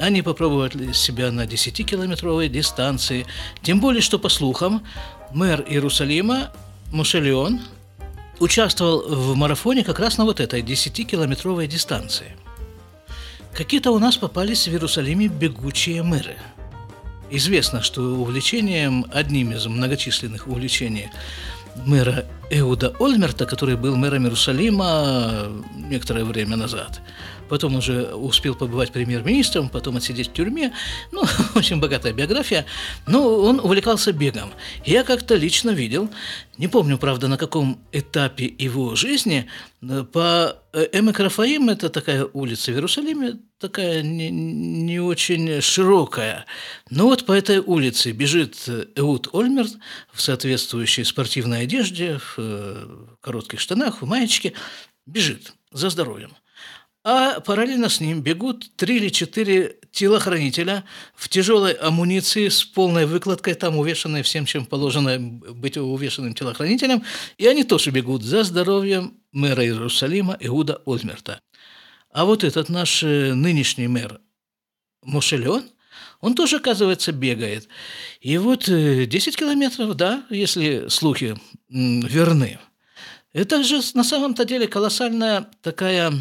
не 0.09 0.21
попробовать 0.21 0.73
себя 0.95 1.31
на 1.31 1.45
10-километровой 1.45 2.47
дистанции. 2.47 3.25
Тем 3.61 3.79
более, 3.79 4.01
что, 4.01 4.17
по 4.17 4.29
слухам, 4.29 4.83
мэр 5.33 5.65
Иерусалима 5.67 6.51
Мушелион– 6.91 7.61
участвовал 8.41 9.03
в 9.07 9.35
марафоне 9.35 9.83
как 9.83 9.99
раз 9.99 10.17
на 10.17 10.25
вот 10.25 10.39
этой 10.39 10.61
10-километровой 10.61 11.67
дистанции. 11.67 12.35
Какие-то 13.53 13.91
у 13.91 13.99
нас 13.99 14.17
попались 14.17 14.67
в 14.67 14.71
Иерусалиме 14.71 15.27
бегучие 15.27 16.03
мэры. 16.03 16.37
Известно, 17.29 17.81
что 17.81 18.01
увлечением, 18.01 19.05
одним 19.11 19.51
из 19.51 19.65
многочисленных 19.65 20.47
увлечений 20.47 21.09
мэра 21.85 22.25
Эуда 22.49 22.93
Ольмерта, 22.99 23.45
который 23.45 23.75
был 23.75 23.95
мэром 23.95 24.23
Иерусалима 24.23 25.47
некоторое 25.75 26.25
время 26.25 26.57
назад, 26.57 27.01
потом 27.51 27.75
уже 27.75 28.15
успел 28.15 28.55
побывать 28.55 28.93
премьер-министром, 28.93 29.67
потом 29.67 29.97
отсидеть 29.97 30.29
в 30.29 30.33
тюрьме. 30.33 30.71
Ну, 31.11 31.23
очень 31.55 31.81
богатая 31.81 32.13
биография. 32.13 32.65
Но 33.07 33.27
он 33.43 33.59
увлекался 33.59 34.13
бегом. 34.13 34.53
Я 34.85 35.03
как-то 35.03 35.35
лично 35.35 35.71
видел, 35.71 36.09
не 36.57 36.69
помню, 36.69 36.97
правда, 36.97 37.27
на 37.27 37.37
каком 37.37 37.77
этапе 37.91 38.45
его 38.57 38.95
жизни, 38.95 39.49
по 40.13 40.55
Эмек 40.71 41.19
Рафаим, 41.19 41.67
это 41.67 41.89
такая 41.89 42.25
улица 42.31 42.71
в 42.71 42.75
Иерусалиме, 42.75 43.39
такая 43.59 44.01
не, 44.01 44.29
не 44.29 45.01
очень 45.01 45.59
широкая. 45.59 46.45
Но 46.89 47.07
вот 47.07 47.25
по 47.25 47.33
этой 47.33 47.59
улице 47.59 48.13
бежит 48.13 48.55
Эуд 48.95 49.27
Ольмерт 49.33 49.73
в 50.13 50.21
соответствующей 50.21 51.03
спортивной 51.03 51.63
одежде, 51.63 52.17
в 52.17 52.35
э, 52.37 52.85
коротких 53.19 53.59
штанах, 53.59 54.01
в 54.01 54.05
маечке, 54.05 54.53
бежит 55.05 55.51
за 55.73 55.89
здоровьем 55.89 56.31
а 57.03 57.39
параллельно 57.39 57.89
с 57.89 57.99
ним 57.99 58.21
бегут 58.21 58.75
три 58.75 58.97
или 58.97 59.09
четыре 59.09 59.77
телохранителя 59.91 60.83
в 61.15 61.29
тяжелой 61.29 61.73
амуниции 61.73 62.47
с 62.47 62.63
полной 62.63 63.05
выкладкой, 63.05 63.55
там 63.55 63.77
увешанной 63.77 64.21
всем, 64.21 64.45
чем 64.45 64.65
положено 64.65 65.19
быть 65.19 65.77
увешанным 65.77 66.33
телохранителем, 66.33 67.03
и 67.37 67.47
они 67.47 67.63
тоже 67.63 67.91
бегут 67.91 68.23
за 68.23 68.43
здоровьем 68.43 69.15
мэра 69.31 69.63
Иерусалима 69.63 70.37
Иуда 70.39 70.81
Ольмерта. 70.85 71.41
А 72.11 72.25
вот 72.25 72.43
этот 72.43 72.69
наш 72.69 73.03
э, 73.03 73.33
нынешний 73.33 73.87
мэр 73.87 74.19
Мушелеон, 75.03 75.63
он 76.19 76.35
тоже, 76.35 76.57
оказывается, 76.57 77.11
бегает. 77.11 77.67
И 78.19 78.37
вот 78.37 78.65
10 78.65 78.69
э, 78.69 79.31
километров, 79.31 79.95
да, 79.95 80.23
если 80.29 80.87
слухи 80.89 81.35
верны. 81.69 82.59
Это 83.33 83.63
же 83.63 83.79
на 83.93 84.03
самом-то 84.03 84.45
деле 84.45 84.67
колоссальная 84.67 85.49
такая 85.61 86.13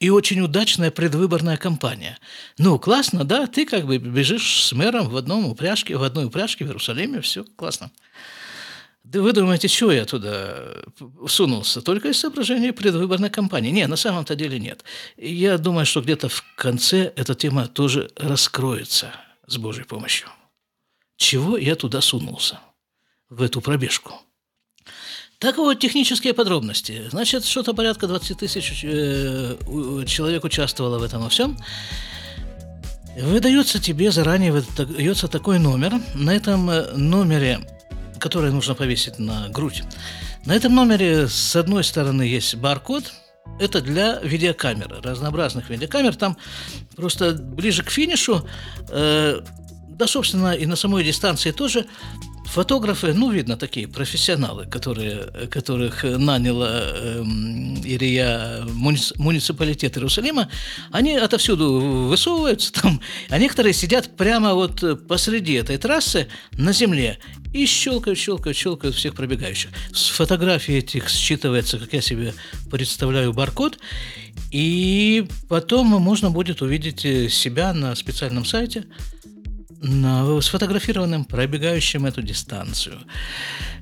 и 0.00 0.10
очень 0.10 0.40
удачная 0.40 0.90
предвыборная 0.90 1.56
кампания. 1.56 2.18
Ну, 2.56 2.78
классно, 2.78 3.24
да, 3.24 3.46
ты 3.46 3.66
как 3.66 3.86
бы 3.86 3.98
бежишь 3.98 4.64
с 4.64 4.72
мэром 4.72 5.08
в 5.08 5.16
одном 5.16 5.46
упряжке, 5.46 5.96
в 5.96 6.02
одной 6.02 6.26
упряжке 6.26 6.64
в 6.64 6.68
Иерусалиме, 6.68 7.20
все 7.20 7.44
классно. 7.44 7.90
Да 9.02 9.22
вы 9.22 9.32
думаете, 9.32 9.68
что 9.68 9.90
я 9.90 10.04
туда 10.04 10.82
сунулся? 11.26 11.80
Только 11.80 12.08
из 12.08 12.18
соображений 12.18 12.72
предвыборной 12.72 13.30
кампании. 13.30 13.70
Не, 13.70 13.86
на 13.86 13.96
самом-то 13.96 14.34
деле 14.34 14.60
нет. 14.60 14.84
Я 15.16 15.56
думаю, 15.56 15.86
что 15.86 16.02
где-то 16.02 16.28
в 16.28 16.44
конце 16.56 17.12
эта 17.16 17.34
тема 17.34 17.68
тоже 17.68 18.10
раскроется 18.16 19.12
с 19.46 19.56
Божьей 19.56 19.84
помощью. 19.84 20.28
Чего 21.16 21.56
я 21.56 21.74
туда 21.74 22.02
сунулся? 22.02 22.60
В 23.30 23.42
эту 23.42 23.60
пробежку– 23.60 24.20
так 25.38 25.56
вот, 25.58 25.78
технические 25.78 26.34
подробности. 26.34 27.04
Значит, 27.10 27.44
что-то 27.44 27.72
порядка 27.72 28.08
20 28.08 28.38
тысяч 28.38 28.84
э, 28.84 29.56
человек 30.06 30.44
участвовало 30.44 30.98
в 30.98 31.02
этом 31.02 31.22
во 31.22 31.28
всем. 31.28 31.56
Выдается 33.16 33.80
тебе 33.80 34.10
заранее 34.10 34.52
выдается 34.52 35.28
такой 35.28 35.58
номер. 35.58 35.94
На 36.14 36.34
этом 36.34 36.68
э, 36.70 36.92
номере, 36.96 37.60
который 38.18 38.50
нужно 38.50 38.74
повесить 38.74 39.18
на 39.20 39.48
грудь, 39.48 39.84
на 40.44 40.56
этом 40.56 40.74
номере 40.74 41.28
с 41.28 41.54
одной 41.54 41.84
стороны 41.84 42.22
есть 42.22 42.56
баркод, 42.56 43.12
это 43.60 43.80
для 43.80 44.18
видеокамеры, 44.20 45.00
разнообразных 45.02 45.70
видеокамер. 45.70 46.16
Там 46.16 46.36
просто 46.96 47.34
ближе 47.34 47.84
к 47.84 47.90
финишу, 47.90 48.44
э, 48.88 49.40
да, 49.88 50.06
собственно, 50.06 50.52
и 50.52 50.66
на 50.66 50.76
самой 50.76 51.04
дистанции 51.04 51.50
тоже 51.50 51.86
Фотографы, 52.48 53.12
ну, 53.12 53.30
видно, 53.30 53.56
такие 53.56 53.86
профессионалы, 53.86 54.66
которые, 54.66 55.48
которых 55.50 56.02
наняла 56.02 56.80
э, 56.82 57.22
Ирия 57.84 58.64
муници, 58.72 59.14
муниципалитет 59.18 59.96
Иерусалима, 59.98 60.48
они 60.90 61.14
отовсюду 61.14 62.08
высовываются 62.08 62.72
там, 62.72 63.00
а 63.28 63.38
некоторые 63.38 63.74
сидят 63.74 64.16
прямо 64.16 64.54
вот 64.54 64.82
посреди 65.06 65.54
этой 65.54 65.76
трассы 65.76 66.28
на 66.52 66.72
земле 66.72 67.18
и 67.52 67.66
щелкают, 67.66 68.18
щелкают, 68.18 68.56
щелкают 68.56 68.96
всех 68.96 69.14
пробегающих. 69.14 69.70
С 69.92 70.08
фотографий 70.08 70.78
этих 70.78 71.08
считывается, 71.08 71.78
как 71.78 71.92
я 71.92 72.00
себе 72.00 72.32
представляю, 72.70 73.34
баркод, 73.34 73.78
и 74.50 75.28
потом 75.48 75.86
можно 75.88 76.30
будет 76.30 76.62
увидеть 76.62 77.00
себя 77.32 77.74
на 77.74 77.94
специальном 77.94 78.46
сайте, 78.46 78.84
сфотографированным, 80.40 81.24
пробегающим 81.24 82.06
эту 82.06 82.22
дистанцию. 82.22 82.98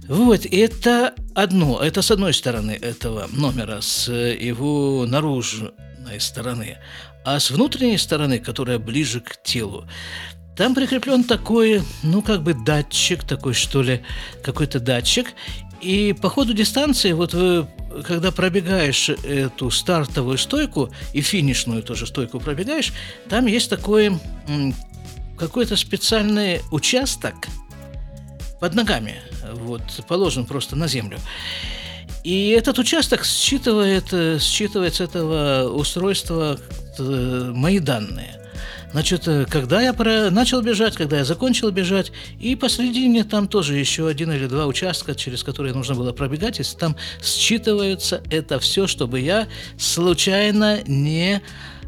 Вот, 0.09 0.47
это 0.47 1.15
одно, 1.35 1.81
это 1.81 2.03
с 2.03 2.11
одной 2.11 2.35
стороны 2.35 2.73
этого 2.73 3.29
номера, 3.33 3.81
с 3.81 4.13
его 4.13 5.07
наружной 5.07 5.73
стороны. 6.19 6.79
А 7.25 7.41
с 7.41 7.51
внутренней 7.51 7.99
стороны, 7.99 8.39
которая 8.39 8.79
ближе 8.79 9.21
к 9.21 9.43
телу, 9.43 9.89
там 10.57 10.75
прикреплен 10.75 11.25
такой, 11.25 11.83
ну, 12.03 12.23
как 12.23 12.43
бы 12.43 12.55
датчик, 12.55 13.25
такой, 13.25 13.53
что 13.53 13.83
ли, 13.83 14.03
какой-то 14.43 14.81
датчик. 14.81 15.27
И 15.83 16.15
по 16.15 16.31
ходу 16.31 16.55
дистанции, 16.55 17.13
вот 17.13 17.35
вы, 17.35 17.69
когда 18.07 18.33
пробегаешь 18.33 19.11
эту 19.11 19.71
стартовую 19.71 20.39
стойку 20.39 20.91
и 21.13 21.21
финишную 21.21 21.83
тоже 21.83 22.07
стойку 22.07 22.41
пробегаешь, 22.41 22.93
там 23.29 23.47
есть 23.47 23.69
такой 23.69 24.19
какой-то 25.37 25.77
специальный 25.77 26.61
участок 26.71 27.35
под 28.61 28.75
ногами, 28.75 29.17
вот, 29.53 29.83
положен 30.09 30.47
просто 30.47 30.77
на 30.77 30.89
землю. 30.89 31.19
И 32.25 32.49
этот 32.51 32.79
участок 32.79 33.25
считывает, 33.25 34.13
э, 34.13 34.39
считывает 34.41 34.97
с 34.97 35.01
этого 35.01 35.69
устройства 35.69 36.59
э, 36.99 37.53
мои 37.55 37.79
данные. 37.79 38.41
Значит, 38.91 39.29
э, 39.29 39.47
когда 39.49 39.81
я 39.81 39.93
про... 39.93 40.31
начал 40.31 40.63
бежать, 40.63 40.97
когда 40.97 41.19
я 41.19 41.25
закончил 41.25 41.71
бежать, 41.71 42.11
и 42.41 42.57
посредине 42.57 43.25
там 43.25 43.47
тоже 43.47 43.77
еще 43.77 44.09
один 44.09 44.33
или 44.33 44.47
два 44.47 44.67
участка, 44.67 45.15
через 45.15 45.45
которые 45.45 45.75
нужно 45.75 45.95
было 45.95 46.13
пробегать, 46.13 46.59
и 46.59 46.65
там 46.65 46.97
считывается 47.21 48.23
это 48.31 48.59
все, 48.59 48.87
чтобы 48.87 49.21
я 49.21 49.47
случайно 49.79 50.81
не 50.87 51.43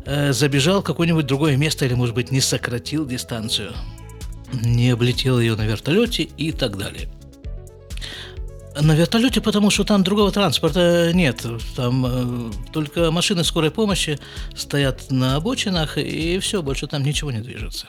э, 0.09 0.33
забежал 0.33 0.81
в 0.81 0.85
какое-нибудь 0.85 1.27
другое 1.27 1.57
место 1.57 1.85
или, 1.85 1.95
может 1.95 2.15
быть, 2.15 2.33
не 2.33 2.41
сократил 2.41 3.07
дистанцию, 3.07 3.73
не 4.53 4.91
облетел 4.91 5.39
ее 5.39 5.55
на 5.55 5.67
вертолете 5.67 6.23
и 6.23 6.51
так 6.53 6.79
далее. 6.79 7.09
На 8.81 8.95
вертолете, 8.95 9.41
потому 9.41 9.71
что 9.71 9.85
там 9.85 10.03
другого 10.05 10.31
транспорта 10.31 11.11
нет. 11.13 11.45
Там 11.77 12.07
э, 12.07 12.53
только 12.73 13.11
машины 13.11 13.45
скорой 13.45 13.71
помощи 13.71 14.19
стоят 14.55 15.11
на 15.11 15.37
обочинах, 15.37 15.99
и 15.99 16.39
все, 16.39 16.63
больше 16.63 16.87
там 16.87 17.03
ничего 17.03 17.31
не 17.31 17.41
движется. 17.41 17.89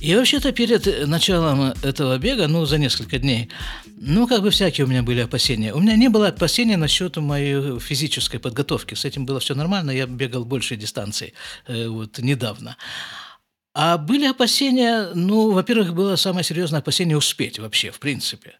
И 0.00 0.14
вообще-то 0.14 0.52
перед 0.52 1.08
началом 1.08 1.72
этого 1.82 2.18
бега, 2.18 2.48
ну, 2.48 2.66
за 2.66 2.78
несколько 2.78 3.18
дней, 3.18 3.48
ну, 3.96 4.26
как 4.26 4.42
бы 4.42 4.50
всякие 4.50 4.84
у 4.84 4.88
меня 4.88 5.02
были 5.02 5.20
опасения. 5.20 5.72
У 5.72 5.80
меня 5.80 5.96
не 5.96 6.08
было 6.08 6.28
опасений 6.28 6.76
насчет 6.76 7.16
моей 7.16 7.78
физической 7.80 8.38
подготовки. 8.38 8.94
С 8.94 9.04
этим 9.04 9.24
было 9.24 9.40
все 9.40 9.54
нормально, 9.54 9.90
я 9.90 10.06
бегал 10.06 10.44
большие 10.44 10.78
дистанции 10.78 11.32
э, 11.66 11.88
вот 11.88 12.18
недавно. 12.18 12.76
А 13.74 13.98
были 13.98 14.26
опасения, 14.26 15.10
ну, 15.14 15.50
во-первых, 15.50 15.94
было 15.94 16.16
самое 16.16 16.44
серьезное 16.44 16.80
опасение 16.80 17.16
успеть 17.16 17.58
вообще, 17.58 17.90
в 17.90 17.98
принципе. 17.98 18.54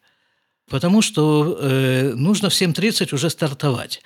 Потому 0.69 1.01
что 1.01 1.59
э, 1.61 2.13
нужно 2.15 2.51
в 2.51 2.53
7.30 2.53 3.15
уже 3.15 3.31
стартовать. 3.31 4.03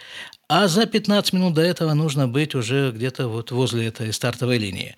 А 0.52 0.66
за 0.66 0.84
15 0.84 1.32
минут 1.32 1.54
до 1.54 1.62
этого 1.62 1.94
нужно 1.94 2.26
быть 2.26 2.56
уже 2.56 2.90
где-то 2.90 3.28
вот 3.28 3.52
возле 3.52 3.86
этой 3.86 4.12
стартовой 4.12 4.58
линии. 4.58 4.96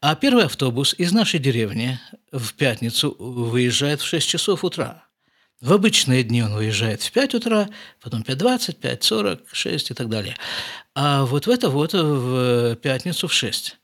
А 0.00 0.16
первый 0.16 0.46
автобус 0.46 0.96
из 0.98 1.12
нашей 1.12 1.38
деревни 1.38 2.00
в 2.32 2.54
пятницу 2.54 3.14
выезжает 3.16 4.00
в 4.00 4.06
6 4.06 4.28
часов 4.28 4.64
утра. 4.64 5.04
В 5.60 5.72
обычные 5.72 6.24
дни 6.24 6.42
он 6.42 6.54
выезжает 6.54 7.02
в 7.02 7.12
5 7.12 7.34
утра, 7.36 7.68
потом 8.02 8.22
5.20, 8.22 8.80
5.40, 8.80 9.40
6 9.52 9.90
и 9.92 9.94
так 9.94 10.08
далее. 10.08 10.36
А 10.96 11.24
вот 11.24 11.46
в 11.46 11.50
это 11.50 11.70
вот 11.70 11.92
в 11.92 12.74
пятницу 12.74 13.28
в 13.28 13.32
6. 13.32 13.78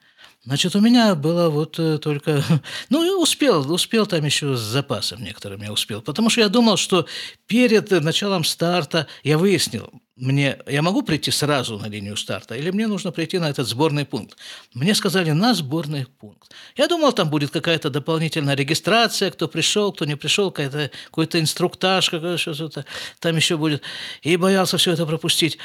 Значит, 0.47 0.77
у 0.77 0.81
меня 0.81 1.17
было 1.17 1.51
вот 1.51 1.79
э, 1.81 1.99
только... 1.99 2.43
Ну, 2.89 3.05
и 3.05 3.11
успел, 3.11 3.71
успел 3.73 4.07
там 4.07 4.25
еще 4.25 4.57
с 4.57 4.61
запасом 4.61 5.23
некоторым 5.23 5.61
я 5.63 5.73
успел. 5.73 6.01
Потому 6.01 6.31
что 6.31 6.41
я 6.41 6.49
думал, 6.49 6.77
что 6.77 7.07
перед 7.49 7.91
началом 7.91 8.45
старта 8.45 9.09
я 9.25 9.39
выяснил, 9.39 9.91
мне, 10.15 10.57
я 10.69 10.83
могу 10.83 11.03
прийти 11.03 11.33
сразу 11.33 11.79
на 11.79 11.89
линию 11.89 12.17
старта 12.17 12.55
или 12.55 12.71
мне 12.71 12.87
нужно 12.87 13.11
прийти 13.11 13.39
на 13.39 13.51
этот 13.51 13.67
сборный 13.67 14.07
пункт? 14.07 14.39
Мне 14.73 14.95
сказали, 14.95 15.33
на 15.33 15.53
сборный 15.53 16.07
пункт. 16.07 16.53
Я 16.77 16.87
думал, 16.87 17.13
там 17.13 17.29
будет 17.29 17.51
какая-то 17.51 17.91
дополнительная 17.91 18.55
регистрация, 18.55 19.33
кто 19.33 19.49
пришел, 19.49 19.93
кто 19.93 20.05
не 20.05 20.17
пришел, 20.17 20.53
какой-то, 20.53 20.91
какой-то 21.07 21.41
инструктаж, 21.41 22.05
что-то 22.05 22.85
там 23.19 23.37
еще 23.37 23.57
будет. 23.57 23.83
И 24.23 24.37
боялся 24.37 24.79
все 24.79 24.93
это 24.93 25.07
пропустить. 25.07 25.59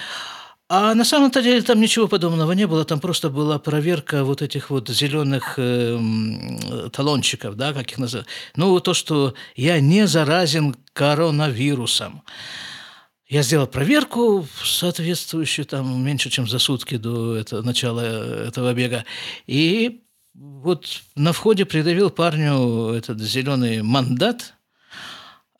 А 0.73 0.95
на 0.95 1.03
самом-то 1.03 1.41
деле 1.41 1.61
там 1.63 1.81
ничего 1.81 2.07
подобного 2.07 2.53
не 2.53 2.65
было, 2.65 2.85
там 2.85 3.01
просто 3.01 3.29
была 3.29 3.59
проверка 3.59 4.23
вот 4.23 4.41
этих 4.41 4.69
вот 4.69 4.87
зеленых 4.87 5.55
э, 5.57 5.99
талончиков, 6.93 7.57
да, 7.57 7.73
как 7.73 7.91
их 7.91 7.97
называют. 7.97 8.29
Ну, 8.55 8.79
то, 8.79 8.93
что 8.93 9.33
я 9.57 9.81
не 9.81 10.07
заразен 10.07 10.77
коронавирусом. 10.93 12.23
Я 13.27 13.41
сделал 13.41 13.67
проверку 13.67 14.47
соответствующую, 14.63 15.65
там, 15.65 16.05
меньше, 16.05 16.29
чем 16.29 16.47
за 16.47 16.57
сутки 16.57 16.95
до 16.95 17.35
этого, 17.35 17.63
начала 17.63 17.99
этого 18.47 18.73
бега. 18.73 19.03
И 19.47 20.03
вот 20.33 20.85
на 21.17 21.33
входе 21.33 21.65
придавил 21.65 22.09
парню 22.09 22.93
этот 22.93 23.19
зеленый 23.19 23.81
мандат– 23.81 24.53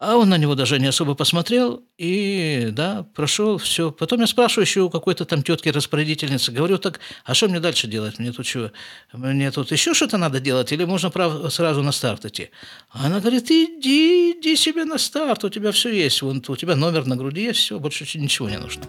а 0.01 0.17
он 0.17 0.29
на 0.29 0.37
него 0.39 0.55
даже 0.55 0.79
не 0.79 0.87
особо 0.87 1.13
посмотрел 1.13 1.83
и, 1.99 2.69
да, 2.71 3.05
прошел, 3.13 3.59
все. 3.59 3.91
Потом 3.91 4.21
я 4.21 4.27
спрашиваю 4.27 4.65
еще 4.65 4.81
у 4.81 4.89
какой-то 4.89 5.25
там 5.25 5.43
тетки-распорядительницы, 5.43 6.51
говорю, 6.51 6.79
так, 6.79 6.99
а 7.23 7.35
что 7.35 7.47
мне 7.47 7.59
дальше 7.59 7.85
делать? 7.85 8.17
Мне 8.17 8.31
тут 8.31 8.47
что, 8.47 8.71
мне 9.13 9.51
тут 9.51 9.71
еще 9.71 9.93
что-то 9.93 10.17
надо 10.17 10.39
делать 10.39 10.71
или 10.71 10.85
можно 10.85 11.11
сразу 11.51 11.83
на 11.83 11.91
старт 11.91 12.25
идти? 12.25 12.49
Она 12.89 13.19
говорит, 13.19 13.51
иди, 13.51 14.31
иди 14.31 14.55
себе 14.55 14.85
на 14.85 14.97
старт, 14.97 15.43
у 15.43 15.49
тебя 15.49 15.71
все 15.71 15.89
есть, 15.93 16.23
вон, 16.23 16.43
у 16.47 16.55
тебя 16.55 16.75
номер 16.75 17.05
на 17.05 17.15
груди 17.15 17.43
есть, 17.43 17.59
все, 17.59 17.77
больше 17.77 18.03
ничего 18.17 18.49
не 18.49 18.57
нужно. 18.57 18.83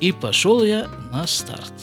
И 0.00 0.12
пошел 0.12 0.64
я 0.64 0.88
на 1.12 1.26
старт. 1.26 1.74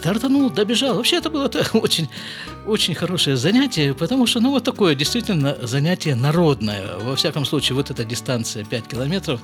Стартанул, 0.00 0.48
добежал. 0.50 0.96
Вообще 0.96 1.16
это 1.16 1.30
было 1.30 1.50
очень, 1.74 2.08
очень 2.66 2.94
хорошее 2.94 3.36
занятие, 3.36 3.94
потому 3.94 4.26
что, 4.26 4.40
ну, 4.40 4.50
вот 4.50 4.64
такое 4.64 4.94
действительно 4.94 5.56
занятие 5.62 6.14
народное. 6.14 6.98
Во 6.98 7.16
всяком 7.16 7.44
случае, 7.44 7.76
вот 7.76 7.90
эта 7.90 8.04
дистанция 8.04 8.64
5 8.64 8.88
километров. 8.88 9.40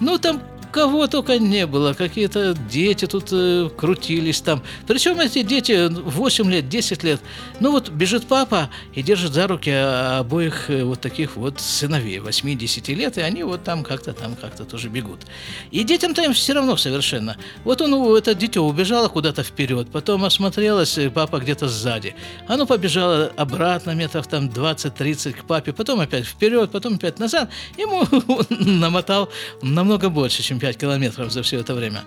Ну, 0.00 0.18
там 0.18 0.42
кого 0.76 1.06
только 1.06 1.38
не 1.38 1.66
было, 1.66 1.94
какие-то 1.94 2.54
дети 2.70 3.06
тут 3.06 3.28
э, 3.32 3.70
крутились 3.74 4.42
там. 4.42 4.62
Причем 4.86 5.18
эти 5.20 5.42
дети 5.42 5.88
8 5.88 6.50
лет, 6.50 6.68
10 6.68 7.02
лет. 7.02 7.20
Ну 7.60 7.70
вот 7.70 7.88
бежит 7.88 8.26
папа 8.26 8.68
и 8.94 9.02
держит 9.02 9.32
за 9.32 9.46
руки 9.46 9.70
обоих 9.70 10.68
э, 10.68 10.84
вот 10.84 11.00
таких 11.00 11.36
вот 11.36 11.60
сыновей 11.60 12.18
8-10 12.18 12.94
лет, 12.94 13.16
и 13.16 13.22
они 13.22 13.42
вот 13.42 13.64
там 13.64 13.84
как-то 13.84 14.12
там 14.12 14.36
как-то 14.36 14.64
тоже 14.66 14.90
бегут. 14.90 15.20
И 15.70 15.82
детям-то 15.82 16.22
им 16.22 16.34
все 16.34 16.52
равно 16.52 16.76
совершенно. 16.76 17.38
Вот 17.64 17.80
он, 17.80 17.94
это 18.14 18.34
дитё 18.34 18.62
убежало 18.62 19.08
куда-то 19.08 19.42
вперед, 19.42 19.88
потом 19.90 20.24
осмотрелось, 20.24 20.98
папа 21.14 21.38
где-то 21.38 21.68
сзади. 21.68 22.14
Оно 22.56 22.64
побежало 22.64 23.30
обратно 23.36 23.90
метров 23.90 24.26
там 24.28 24.46
20-30 24.46 25.34
к 25.34 25.44
папе, 25.44 25.74
потом 25.74 26.00
опять 26.00 26.24
вперед, 26.24 26.70
потом 26.70 26.94
опять 26.94 27.18
назад. 27.18 27.50
Ему 27.76 28.02
намотал 28.80 29.28
намного 29.60 30.08
больше, 30.08 30.42
чем 30.42 30.58
5 30.58 30.78
километров 30.78 31.30
за 31.30 31.42
все 31.42 31.60
это 31.60 31.74
время. 31.74 32.02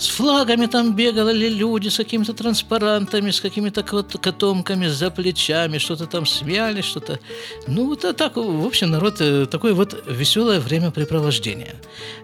С 0.00 0.08
флагами 0.08 0.64
там 0.64 0.96
бегали 0.96 1.50
люди, 1.50 1.88
с 1.88 1.98
какими-то 1.98 2.32
транспарантами, 2.32 3.30
с 3.30 3.38
какими-то 3.38 3.82
котомками 3.82 4.86
за 4.86 5.10
плечами, 5.10 5.76
что-то 5.76 6.06
там 6.06 6.24
смеялись, 6.24 6.86
что-то... 6.86 7.20
Ну, 7.66 7.86
вот 7.86 8.16
так, 8.16 8.36
в 8.36 8.66
общем, 8.66 8.90
народ, 8.90 9.20
э, 9.20 9.44
такое 9.44 9.74
вот 9.74 10.02
веселое 10.08 10.58
времяпрепровождение. 10.58 11.74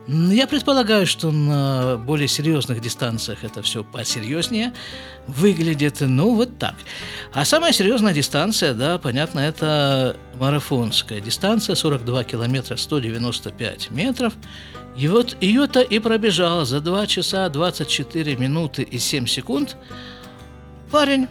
Я 0.09 0.47
предполагаю, 0.47 1.07
что 1.07 1.31
на 1.31 1.99
более 1.99 2.29
серьезных 2.29 2.81
дистанциях 2.81 3.45
это 3.45 3.61
все 3.61 3.85
посерьезнее 3.85 4.73
выглядит, 5.27 5.97
ну, 6.01 6.35
вот 6.35 6.59
так. 6.59 6.77
А 7.35 7.45
самая 7.45 7.75
серьезная 7.75 8.15
дистанция, 8.15 8.73
да, 8.73 8.97
понятно, 8.97 9.41
это 9.41 10.17
марафонская 10.41 11.21
дистанция, 11.21 11.75
42 11.75 12.25
километра 12.25 12.77
195 12.77 13.91
метров– 13.91 14.33
и 14.99 15.09
вот 15.09 15.37
ее-то 15.43 15.81
и 15.81 15.99
пробежал 15.99 16.65
за 16.65 16.81
2 16.81 17.07
часа 17.07 17.49
24 17.49 18.37
минуты 18.37 18.83
и 18.83 18.99
7 18.99 19.27
секунд 19.27 19.77
парень, 20.91 21.29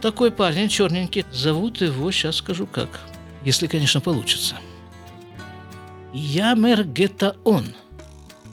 такой 0.00 0.30
парень 0.30 0.68
черненький, 0.68 1.24
зовут 1.32 1.80
его, 1.80 2.10
сейчас 2.12 2.36
скажу 2.36 2.66
как, 2.66 3.00
если, 3.44 3.66
конечно, 3.66 4.00
получится. 4.00 4.56
Ямер 6.12 6.84
Гетаон, 6.84 7.74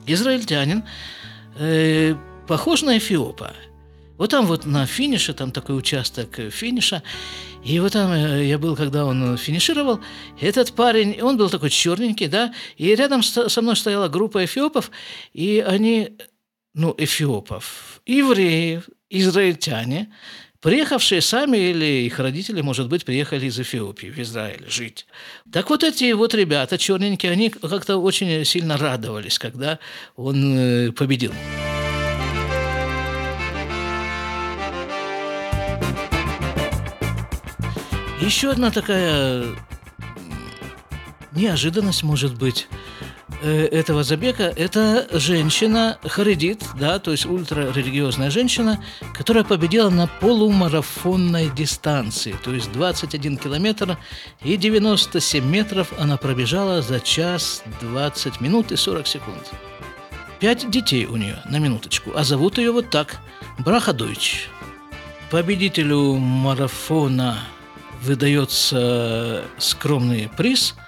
израильтянин, 0.07 0.83
э, 1.59 2.15
похож 2.47 2.81
на 2.81 2.97
Эфиопа. 2.97 3.53
Вот 4.17 4.31
там 4.31 4.47
вот 4.47 4.65
на 4.65 4.87
финише, 4.87 5.33
там 5.33 5.51
такой 5.51 5.77
участок 5.77 6.39
э, 6.39 6.49
финиша, 6.49 7.03
и 7.67 7.79
вот 7.79 7.93
там 7.93 8.11
э, 8.13 8.45
я 8.45 8.57
был, 8.57 8.75
когда 8.75 9.05
он 9.05 9.37
финишировал, 9.37 9.99
этот 10.39 10.73
парень, 10.73 11.21
он 11.21 11.37
был 11.37 11.49
такой 11.49 11.69
черненький, 11.69 12.27
да, 12.27 12.53
и 12.77 12.95
рядом 12.95 13.21
со 13.23 13.49
со 13.49 13.61
мной 13.61 13.75
стояла 13.75 14.07
группа 14.07 14.45
эфиопов, 14.45 14.89
и 15.33 15.63
они, 15.67 16.17
ну, 16.73 16.95
эфиопов, 16.97 18.01
евреев, 18.05 18.87
израильтяне, 19.09 20.13
приехавшие 20.61 21.21
сами 21.21 21.57
или 21.57 22.05
их 22.05 22.19
родители, 22.19 22.61
может 22.61 22.87
быть, 22.87 23.03
приехали 23.03 23.47
из 23.47 23.59
Эфиопии 23.59 24.07
в 24.07 24.17
Израиль 24.19 24.65
жить. 24.69 25.05
Так 25.51 25.69
вот 25.69 25.83
эти 25.83 26.13
вот 26.13 26.33
ребята 26.33 26.77
черненькие, 26.77 27.31
они 27.31 27.49
как-то 27.49 27.97
очень 27.97 28.45
сильно 28.45 28.77
радовались, 28.77 29.39
когда 29.39 29.79
он 30.15 30.57
э, 30.57 30.91
победил. 30.93 31.33
Еще 38.19 38.49
одна 38.51 38.71
такая 38.71 39.45
неожиданность, 41.33 42.03
может 42.03 42.35
быть, 42.35 42.67
э, 43.43 43.65
этого 43.67 44.03
забега– 44.03 44.51
это 44.55 45.07
женщина 45.11 45.99
харидит, 46.03 46.63
да, 46.79 46.97
то 46.97 47.11
есть 47.11 47.25
ультрарелигиозная 47.27 48.31
женщина, 48.31 48.83
которая 49.13 49.43
победила 49.43 49.89
на 49.89 50.07
полумарафонной 50.07 51.49
дистанции, 51.49 52.35
то 52.43 52.53
есть 52.53 52.71
21 52.71 53.37
километр 53.37 53.97
и 54.43 54.57
97 54.57 55.45
метров 55.45 55.93
она 55.99 56.17
пробежала 56.17 56.81
за 56.81 56.99
час 56.99 57.63
20 57.81 58.41
минут 58.41 58.71
и 58.71 58.75
40 58.75 59.05
секунд. 59.05 59.51
Пять 60.39 60.69
детей 60.71 61.05
у 61.05 61.17
нее, 61.17 61.39
на 61.49 61.57
минуточку, 61.59 62.11
а 62.15 62.23
зовут 62.23 62.57
ее 62.57 62.71
вот 62.71 62.89
так– 62.89 63.17
Браха. 63.59 63.95
Победителю 65.31 66.15
марафона 66.15 67.39
выдается 68.01 69.43
скромный 69.57 70.29
приз– 70.35 70.75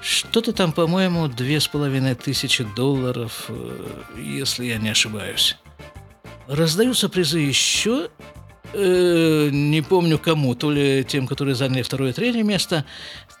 что-то 0.00 0.52
там, 0.52 0.72
по-моему, 0.72 1.28
две 1.28 1.60
с 1.60 1.68
половиной 1.68 2.14
тысячи 2.14 2.64
долларов, 2.64 3.46
э, 3.48 3.86
если 4.16 4.64
я 4.64 4.78
не 4.78 4.88
ошибаюсь. 4.88 5.56
Раздаются 6.46 7.10
призы 7.10 7.40
еще, 7.40 8.08
э, 8.72 9.50
не 9.52 9.82
помню 9.82 10.18
кому, 10.18 10.54
то 10.54 10.70
ли 10.70 11.04
тем, 11.04 11.26
которые 11.26 11.54
заняли 11.54 11.82
второе 11.82 12.10
и 12.10 12.14
третье 12.14 12.42
место, 12.42 12.86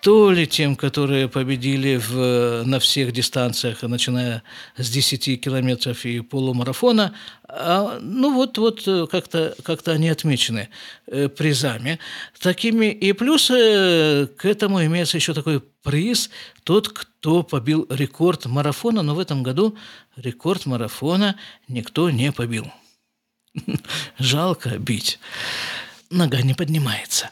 то 0.02 0.30
ли 0.30 0.46
тем, 0.46 0.76
которые 0.76 1.28
победили 1.28 1.96
в, 1.96 2.64
на 2.64 2.80
всех 2.80 3.12
дистанциях, 3.12 3.82
начиная 3.82 4.42
с 4.76 4.88
10 4.90 5.40
километров 5.40 6.04
и 6.04 6.20
полумарафона. 6.20 7.14
А, 7.48 7.98
ну 8.00 8.34
вот, 8.34 8.56
вот 8.58 8.86
э, 8.86 9.06
как-то 9.10 9.54
как 9.62 9.86
они 9.88 10.08
отмечены 10.08 10.68
э, 11.06 11.28
призами 11.28 11.98
такими. 12.40 12.86
И 12.86 13.12
плюс 13.12 13.50
э, 13.50 14.26
к 14.36 14.44
этому 14.44 14.84
имеется 14.84 15.18
еще 15.18 15.34
такой 15.34 15.60
приз 15.82 16.30
тот, 16.64 16.88
кто 16.88 17.42
побил 17.42 17.86
рекорд 17.90 18.46
марафона, 18.46 19.02
но 19.02 19.14
в 19.14 19.18
этом 19.18 19.42
году 19.42 19.76
рекорд 20.16 20.66
марафона 20.66 21.36
никто 21.68 22.08
не 22.10 22.32
побил. 22.32 22.72
Жалко 24.18 24.78
бить. 24.78 25.18
Нога 26.10 26.40
не 26.42 26.54
поднимается. 26.54 27.30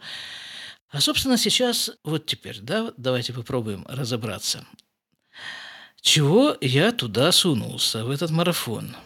А, 0.91 1.01
собственно, 1.01 1.37
сейчас, 1.37 1.91
вот 2.03 2.27
теперь, 2.27 2.61
да, 2.61 2.93
давайте 2.97 3.33
попробуем 3.33 3.85
разобраться. 3.89 4.65
Чего 6.01 6.57
я 6.61 6.93
туда 6.93 7.31
сунулся, 7.33 8.05
в 8.05 8.11
этот 8.11 8.31
марафон? 8.31 8.97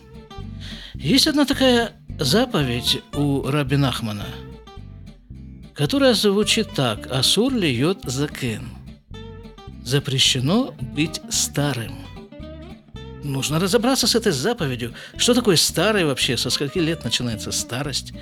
Есть 0.94 1.26
одна 1.26 1.44
такая 1.44 2.00
заповедь 2.20 3.02
у 3.14 3.42
Раби 3.42 3.76
Нахмана, 3.76 4.26
которая 5.74 6.14
звучит 6.14 6.72
так 6.74 7.10
«Асур 7.10 7.52
льет 7.52 7.98
закен». 8.04 8.68
Запрещено 9.82 10.76
быть 10.80 11.20
старым. 11.30 12.01
Нужно 13.24 13.60
разобраться 13.60 14.06
с 14.06 14.14
этой 14.14 14.32
заповедью. 14.32 14.94
Что 15.16 15.34
такое 15.34 15.56
старый 15.56 16.04
вообще? 16.04 16.36
Со 16.36 16.50
скольки 16.50 16.78
лет 16.78 17.04
начинается 17.04 17.52
старость? 17.52 18.12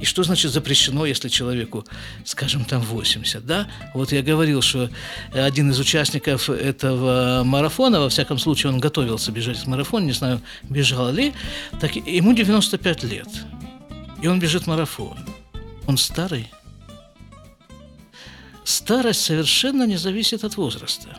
И 0.00 0.04
что 0.04 0.22
значит 0.22 0.52
запрещено, 0.52 1.06
если 1.06 1.28
человеку, 1.28 1.84
скажем, 2.24 2.64
там 2.64 2.80
80, 2.82 3.44
да? 3.46 3.68
Вот 3.94 4.12
я 4.12 4.22
говорил, 4.22 4.62
что 4.62 4.90
один 5.32 5.70
из 5.70 5.78
участников 5.78 6.50
этого 6.50 7.42
марафона, 7.44 8.00
во 8.00 8.08
всяком 8.08 8.38
случае, 8.38 8.72
он 8.72 8.80
готовился 8.80 9.32
бежать 9.32 9.58
в 9.58 9.66
марафон, 9.66 10.06
не 10.06 10.12
знаю, 10.12 10.40
бежал 10.62 11.12
ли, 11.12 11.32
так 11.80 11.96
ему 11.96 12.32
95 12.32 13.04
лет, 13.04 13.28
и 14.20 14.28
он 14.28 14.40
бежит 14.40 14.66
марафон. 14.66 15.16
Он 15.86 15.96
старый? 15.96 16.50
Старость 18.64 19.20
совершенно 19.20 19.86
не 19.86 19.96
зависит 19.96 20.44
от 20.44 20.56
возраста. 20.56 21.18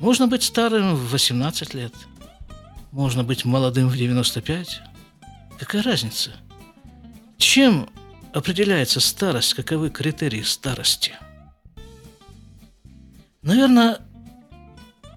Можно 0.00 0.26
быть 0.26 0.42
старым 0.42 0.94
в 0.94 1.10
18 1.10 1.74
лет, 1.74 1.92
можно 2.92 3.24
быть 3.24 3.44
молодым 3.44 3.88
в 3.88 3.96
95. 3.96 4.82
Какая 5.58 5.82
разница? 5.82 6.32
Чем 7.38 7.88
определяется 8.32 9.00
старость, 9.00 9.54
каковы 9.54 9.90
критерии 9.90 10.42
старости? 10.42 11.14
Наверное, 13.42 14.00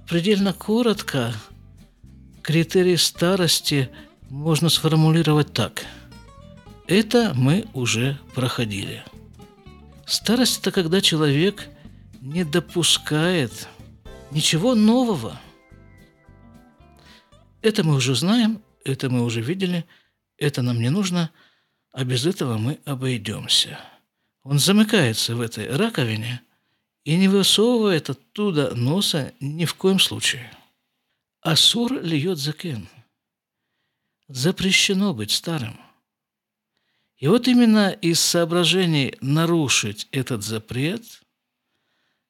предельно 0.08 0.54
коротко 0.54 1.34
критерии 2.42 2.96
старости 2.96 3.90
можно 4.30 4.70
сформулировать 4.70 5.54
так. 5.54 5.86
Это 6.88 7.34
мы 7.36 7.66
уже 7.74 8.18
проходили. 8.34 9.04
Старость– 10.06 10.60
это 10.62 10.72
когда 10.72 11.02
человек 11.02 11.68
не 12.22 12.44
допускает 12.44 13.68
ничего 14.32 14.74
нового. 14.74 15.40
Это 17.62 17.84
мы 17.84 17.96
уже 17.96 18.16
знаем, 18.16 18.62
это 18.84 19.10
мы 19.10 19.24
уже 19.24 19.42
видели, 19.42 19.86
это 20.38 20.62
нам 20.62 20.80
не 20.80 20.90
нужно– 20.90 21.32
а 21.92 22.04
без 22.04 22.26
этого 22.26 22.58
мы 22.58 22.80
обойдемся. 22.86 23.80
Он 24.44 24.60
замыкается 24.60 25.36
в 25.36 25.42
этой 25.42 25.70
раковине 25.76 26.42
и 27.04 27.18
не 27.18 27.28
высовывает 27.28 28.10
оттуда 28.10 28.76
носа 28.76 29.34
ни 29.40 29.66
в 29.66 29.76
коем 29.76 30.00
случае. 30.00 30.52
Асур 31.42 32.02
льет 32.02 32.38
закен. 32.38 32.88
Запрещено 34.28 35.14
быть 35.14 35.32
старым. 35.32 35.80
И 37.18 37.28
вот 37.28 37.48
именно 37.48 37.90
из 37.90 38.20
соображений 38.20 39.16
нарушить 39.20 40.08
этот 40.12 40.44
запрет 40.44 41.04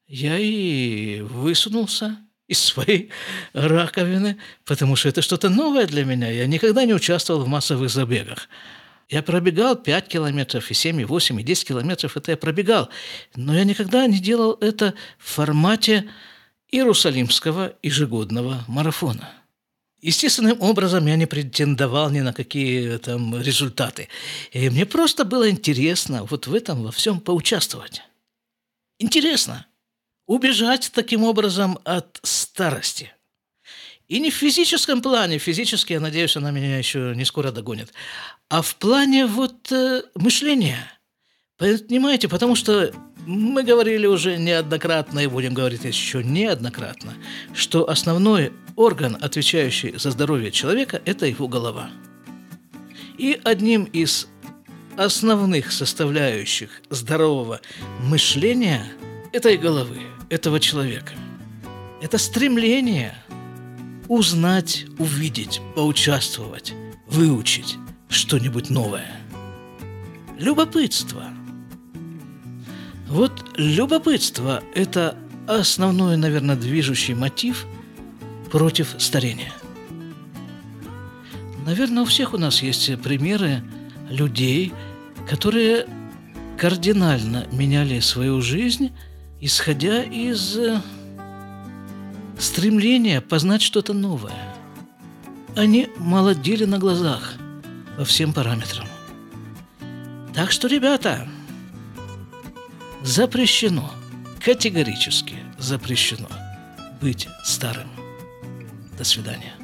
я 0.08 0.40
и 0.40 1.22
высунулся 1.22 2.18
из 2.50 2.60
своей 2.60 3.10
раковины, 3.54 4.38
потому 4.66 4.96
что 4.96 5.08
это 5.08 5.22
что-то 5.22 5.50
новое 5.50 5.86
для 5.86 6.04
меня. 6.04 6.30
Я 6.30 6.48
никогда 6.48 6.84
не 6.84 6.94
участвовал 6.94 7.44
в 7.44 7.48
массовых 7.48 7.90
забегах. 7.90 8.50
Я 9.08 9.24
пробегал 9.24 9.76
5 9.76 10.08
километров, 10.08 10.70
и 10.70 10.74
7, 10.74 11.02
и 11.02 11.06
8, 11.06 11.40
и 11.40 11.44
10 11.44 11.68
километров, 11.68 12.18
это 12.18 12.32
я 12.32 12.38
пробегал. 12.38 12.90
Но 13.36 13.56
я 13.56 13.64
никогда 13.64 14.06
не 14.08 14.20
делал 14.20 14.58
это 14.62 14.94
в 15.18 15.30
формате 15.32 16.10
Иерусалимского 16.72 17.74
ежегодного 17.82 18.64
марафона. 18.68 19.30
Естественным 20.02 20.62
образом 20.62 21.06
я 21.08 21.16
не 21.18 21.26
претендовал 21.26 22.10
ни 22.10 22.22
на 22.22 22.34
какие 22.34 22.98
там 22.98 23.40
результаты. 23.42 24.10
И 24.52 24.70
мне 24.70 24.86
просто 24.86 25.26
было 25.26 25.50
интересно 25.50 26.24
вот 26.24 26.48
в 26.48 26.54
этом 26.54 26.84
во 26.84 26.92
всем 26.92 27.20
поучаствовать. 27.20 28.02
Интересно. 28.98 29.66
Убежать 30.30 30.92
таким 30.94 31.24
образом 31.24 31.80
от 31.84 32.20
старости– 32.24 33.12
и 34.10 34.20
не 34.20 34.32
в 34.32 34.34
физическом 34.34 35.04
плане, 35.04 35.38
физически, 35.38 35.94
я 35.94 36.00
надеюсь, 36.00 36.36
она 36.36 36.50
меня 36.50 36.80
еще 36.80 37.14
не 37.16 37.26
скоро 37.26 37.52
догонит, 37.52 37.94
а 38.50 38.64
в 38.64 38.76
плане 38.76 39.28
вот 39.28 39.72
э, 39.72 40.02
мышления. 40.16 40.80
Понимаете, 41.60 42.28
потому 42.28 42.56
что 42.56 42.92
мы 43.28 43.62
говорили 43.62 44.08
уже 44.08 44.38
неоднократно 44.38 45.20
и 45.20 45.28
будем 45.28 45.54
говорить 45.54 45.84
еще 45.84 46.24
неоднократно, 46.24 47.14
что 47.54 47.88
основной 47.88 48.52
орган, 48.76 49.16
отвечающий 49.22 49.96
за 49.96 50.10
здоровье 50.10 50.52
человека, 50.52 51.00
это 51.06 51.28
его 51.28 51.48
голова. 51.48 51.92
И 53.20 53.40
одним 53.44 53.84
из 53.84 54.28
основных 54.98 55.72
составляющих 55.72 56.82
здорового 56.90 57.62
мышления 58.00 58.92
этой 59.34 59.56
головы, 59.56 60.00
этого 60.30 60.60
человека, 60.60 61.14
это 62.02 62.18
стремление– 62.18 63.16
узнать, 64.10 64.86
увидеть, 64.98 65.62
поучаствовать, 65.76 66.74
выучить 67.08 67.78
что-нибудь 68.10 68.70
новое. 68.70 69.22
Любопытство. 70.38 71.26
Вот 73.08 73.54
любопытство– 73.56 74.64
это 74.76 75.16
основной, 75.48 76.18
наверное, 76.18 76.56
движущий 76.56 77.14
мотив 77.14 77.66
против 78.52 78.96
старения. 78.98 79.54
Наверное, 81.66 82.04
у 82.04 82.06
всех 82.06 82.34
у 82.34 82.38
нас 82.38 82.64
есть 82.64 83.00
примеры 83.02 83.64
людей, 84.10 84.74
которые 85.30 85.86
кардинально 86.58 87.48
меняли 87.52 88.00
свою 88.00 88.42
жизнь, 88.42 88.92
исходя 89.42 90.04
из 90.04 90.58
э, 90.58 90.82
стремления 92.38 93.22
познать 93.22 93.62
что-то 93.62 93.94
новое. 93.94 94.56
Они 95.56 95.90
молодели 95.98 96.66
на 96.66 96.78
глазах 96.78 97.36
по 97.98 98.06
всем 98.06 98.34
параметрам. 98.34 98.88
Так 100.34 100.52
что, 100.52 100.68
ребята, 100.68 101.28
запрещено, 103.04 103.92
категорически 104.44 105.36
запрещено 105.58 106.30
быть 107.02 107.28
старым. 107.44 107.88
До 108.98 109.04
свидания. 109.04 109.59